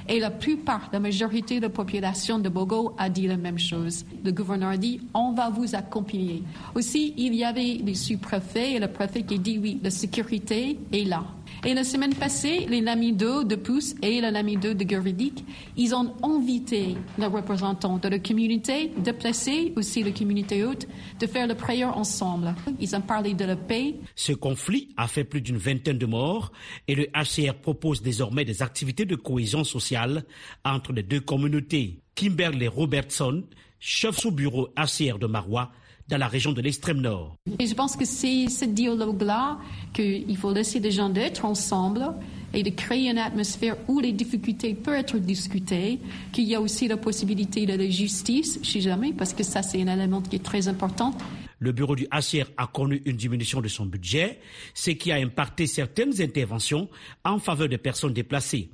Et 0.07 0.19
la 0.19 0.29
plupart, 0.29 0.87
la 0.93 0.99
majorité 0.99 1.57
de 1.57 1.63
la 1.63 1.69
population 1.69 2.37
de 2.37 2.47
Bogo 2.47 2.93
a 2.99 3.09
dit 3.09 3.25
la 3.25 3.37
même 3.37 3.57
chose. 3.57 4.05
Le 4.23 4.31
gouverneur 4.31 4.69
a 4.69 4.77
dit, 4.77 5.01
on 5.15 5.33
va 5.33 5.49
vous 5.49 5.73
accompagner. 5.73 6.43
Aussi, 6.75 7.15
il 7.17 7.33
y 7.33 7.43
avait 7.43 7.79
les 7.83 7.95
sous-préfets 7.95 8.73
et 8.73 8.79
le 8.79 8.87
préfet 8.87 9.23
qui 9.23 9.39
dit, 9.39 9.57
oui, 9.57 9.79
la 9.81 9.89
sécurité 9.89 10.77
est 10.93 11.05
là. 11.05 11.25
Et 11.67 11.73
la 11.73 11.83
semaine 11.83 12.13
passée, 12.13 12.67
les 12.69 12.79
Namido 12.79 13.43
de 13.43 13.55
Pousse 13.55 13.95
et 14.03 14.21
les 14.21 14.29
Namido 14.29 14.75
de 14.75 14.87
Gervidik, 14.87 15.43
ils 15.75 15.95
ont 15.95 16.13
invité 16.21 16.95
les 17.17 17.25
représentants 17.25 17.97
de 17.97 18.07
la 18.07 18.19
communauté, 18.19 18.91
de 19.03 19.11
placer 19.11 19.73
aussi 19.75 20.03
la 20.03 20.11
communauté 20.11 20.63
haute, 20.63 20.85
de 21.19 21.25
faire 21.25 21.47
la 21.47 21.55
prière 21.55 21.97
ensemble. 21.97 22.53
Ils 22.79 22.95
ont 22.95 23.01
parlé 23.01 23.33
de 23.33 23.45
la 23.45 23.55
paix. 23.55 23.95
Ce 24.15 24.31
conflit 24.31 24.89
a 24.95 25.07
fait 25.07 25.23
plus 25.23 25.41
d'une 25.41 25.57
vingtaine 25.57 25.97
de 25.97 26.05
morts 26.05 26.51
et 26.87 26.93
le 26.93 27.07
HCR 27.15 27.55
propose 27.55 28.03
désormais 28.03 28.45
des 28.45 28.61
activités 28.61 29.05
de 29.05 29.15
cohésion 29.15 29.63
sociale 29.63 30.23
entre 30.63 30.93
les 30.93 31.01
deux 31.01 31.21
communautés. 31.21 31.99
Kimberley 32.13 32.67
Robertson, 32.67 33.43
chef 33.79 34.19
sous-bureau 34.19 34.69
HCR 34.77 35.17
de 35.17 35.25
Marois, 35.25 35.71
dans 36.07 36.17
la 36.17 36.27
région 36.27 36.51
de 36.51 36.61
l'extrême 36.61 37.01
nord. 37.01 37.35
Et 37.59 37.67
je 37.67 37.73
pense 37.73 37.95
que 37.95 38.05
c'est 38.05 38.47
ce 38.47 38.65
dialogue-là 38.65 39.57
qu'il 39.93 40.37
faut 40.37 40.53
laisser 40.53 40.79
les 40.79 40.91
gens 40.91 41.09
d'être 41.09 41.45
ensemble 41.45 42.13
et 42.53 42.63
de 42.63 42.69
créer 42.69 43.09
une 43.09 43.17
atmosphère 43.17 43.75
où 43.87 43.99
les 43.99 44.11
difficultés 44.11 44.73
peuvent 44.75 44.95
être 44.95 45.17
discutées, 45.17 45.99
qu'il 46.31 46.45
y 46.45 46.55
a 46.55 46.61
aussi 46.61 46.87
la 46.87 46.97
possibilité 46.97 47.65
de 47.65 47.73
la 47.73 47.89
justice, 47.89 48.59
si 48.63 48.81
jamais, 48.81 49.13
parce 49.13 49.33
que 49.33 49.43
ça 49.43 49.61
c'est 49.61 49.81
un 49.81 49.87
élément 49.87 50.21
qui 50.21 50.37
est 50.37 50.43
très 50.43 50.67
important. 50.67 51.13
Le 51.59 51.71
bureau 51.71 51.95
du 51.95 52.05
HCR 52.05 52.51
a 52.57 52.67
connu 52.67 53.01
une 53.05 53.17
diminution 53.17 53.61
de 53.61 53.67
son 53.67 53.85
budget, 53.85 54.39
ce 54.73 54.91
qui 54.91 55.11
a 55.11 55.15
impacté 55.15 55.67
certaines 55.67 56.21
interventions 56.21 56.89
en 57.23 57.39
faveur 57.39 57.67
des 57.67 57.77
personnes 57.77 58.13
déplacées. 58.13 58.69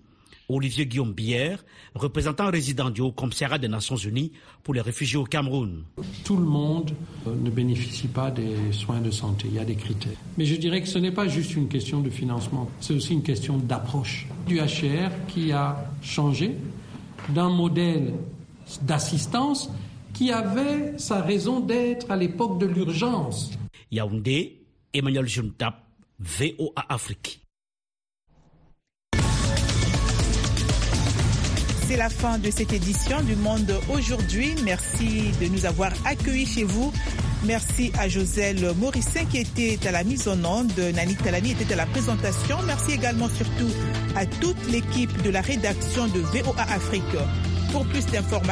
Olivier 0.53 0.85
Guillaume 0.85 1.13
Bière, 1.13 1.63
représentant 1.95 2.49
résident 2.49 2.89
du 2.89 3.01
Haut 3.01 3.11
Commissariat 3.11 3.57
des 3.57 3.67
Nations 3.67 3.95
Unies 3.95 4.31
pour 4.63 4.73
les 4.73 4.81
réfugiés 4.81 5.17
au 5.17 5.23
Cameroun. 5.23 5.83
Tout 6.23 6.37
le 6.37 6.45
monde 6.45 6.91
euh, 7.27 7.35
ne 7.35 7.49
bénéficie 7.49 8.07
pas 8.07 8.31
des 8.31 8.71
soins 8.71 9.01
de 9.01 9.11
santé, 9.11 9.47
il 9.49 9.55
y 9.55 9.59
a 9.59 9.65
des 9.65 9.75
critères. 9.75 10.17
Mais 10.37 10.45
je 10.45 10.55
dirais 10.55 10.81
que 10.81 10.87
ce 10.87 10.99
n'est 10.99 11.11
pas 11.11 11.27
juste 11.27 11.55
une 11.55 11.67
question 11.67 12.01
de 12.01 12.09
financement, 12.09 12.69
c'est 12.79 12.93
aussi 12.93 13.13
une 13.13 13.23
question 13.23 13.57
d'approche 13.57 14.27
du 14.47 14.59
HR 14.59 15.09
qui 15.27 15.51
a 15.51 15.85
changé 16.01 16.55
d'un 17.29 17.49
modèle 17.49 18.13
d'assistance 18.81 19.69
qui 20.13 20.31
avait 20.31 20.97
sa 20.97 21.21
raison 21.21 21.59
d'être 21.59 22.11
à 22.11 22.15
l'époque 22.15 22.59
de 22.59 22.65
l'urgence. 22.65 23.51
Yaoundé, 23.91 24.61
Emmanuel 24.93 25.27
Juntap, 25.27 25.83
VOA 26.19 26.85
Afrique. 26.89 27.41
C'est 31.91 31.97
la 31.97 32.07
fin 32.09 32.37
de 32.37 32.49
cette 32.49 32.71
édition 32.71 33.21
du 33.21 33.35
Monde 33.35 33.69
aujourd'hui. 33.93 34.55
Merci 34.63 35.31
de 35.41 35.47
nous 35.47 35.65
avoir 35.65 35.91
accueillis 36.05 36.45
chez 36.45 36.63
vous. 36.63 36.93
Merci 37.43 37.91
à 37.99 38.07
Joselle 38.07 38.65
Morissin 38.77 39.25
qui 39.25 39.39
était 39.39 39.77
à 39.85 39.91
la 39.91 40.05
mise 40.05 40.25
en 40.29 40.41
onde. 40.45 40.71
Nani 40.95 41.15
Talani 41.15 41.51
était 41.51 41.73
à 41.73 41.75
la 41.75 41.85
présentation. 41.87 42.59
Merci 42.65 42.93
également 42.93 43.27
surtout 43.27 43.69
à 44.15 44.25
toute 44.25 44.55
l'équipe 44.71 45.21
de 45.21 45.31
la 45.31 45.41
rédaction 45.41 46.07
de 46.07 46.21
VOA 46.21 46.61
Afrique. 46.61 47.03
Pour 47.73 47.85
plus 47.87 48.05
d'informations, 48.05 48.51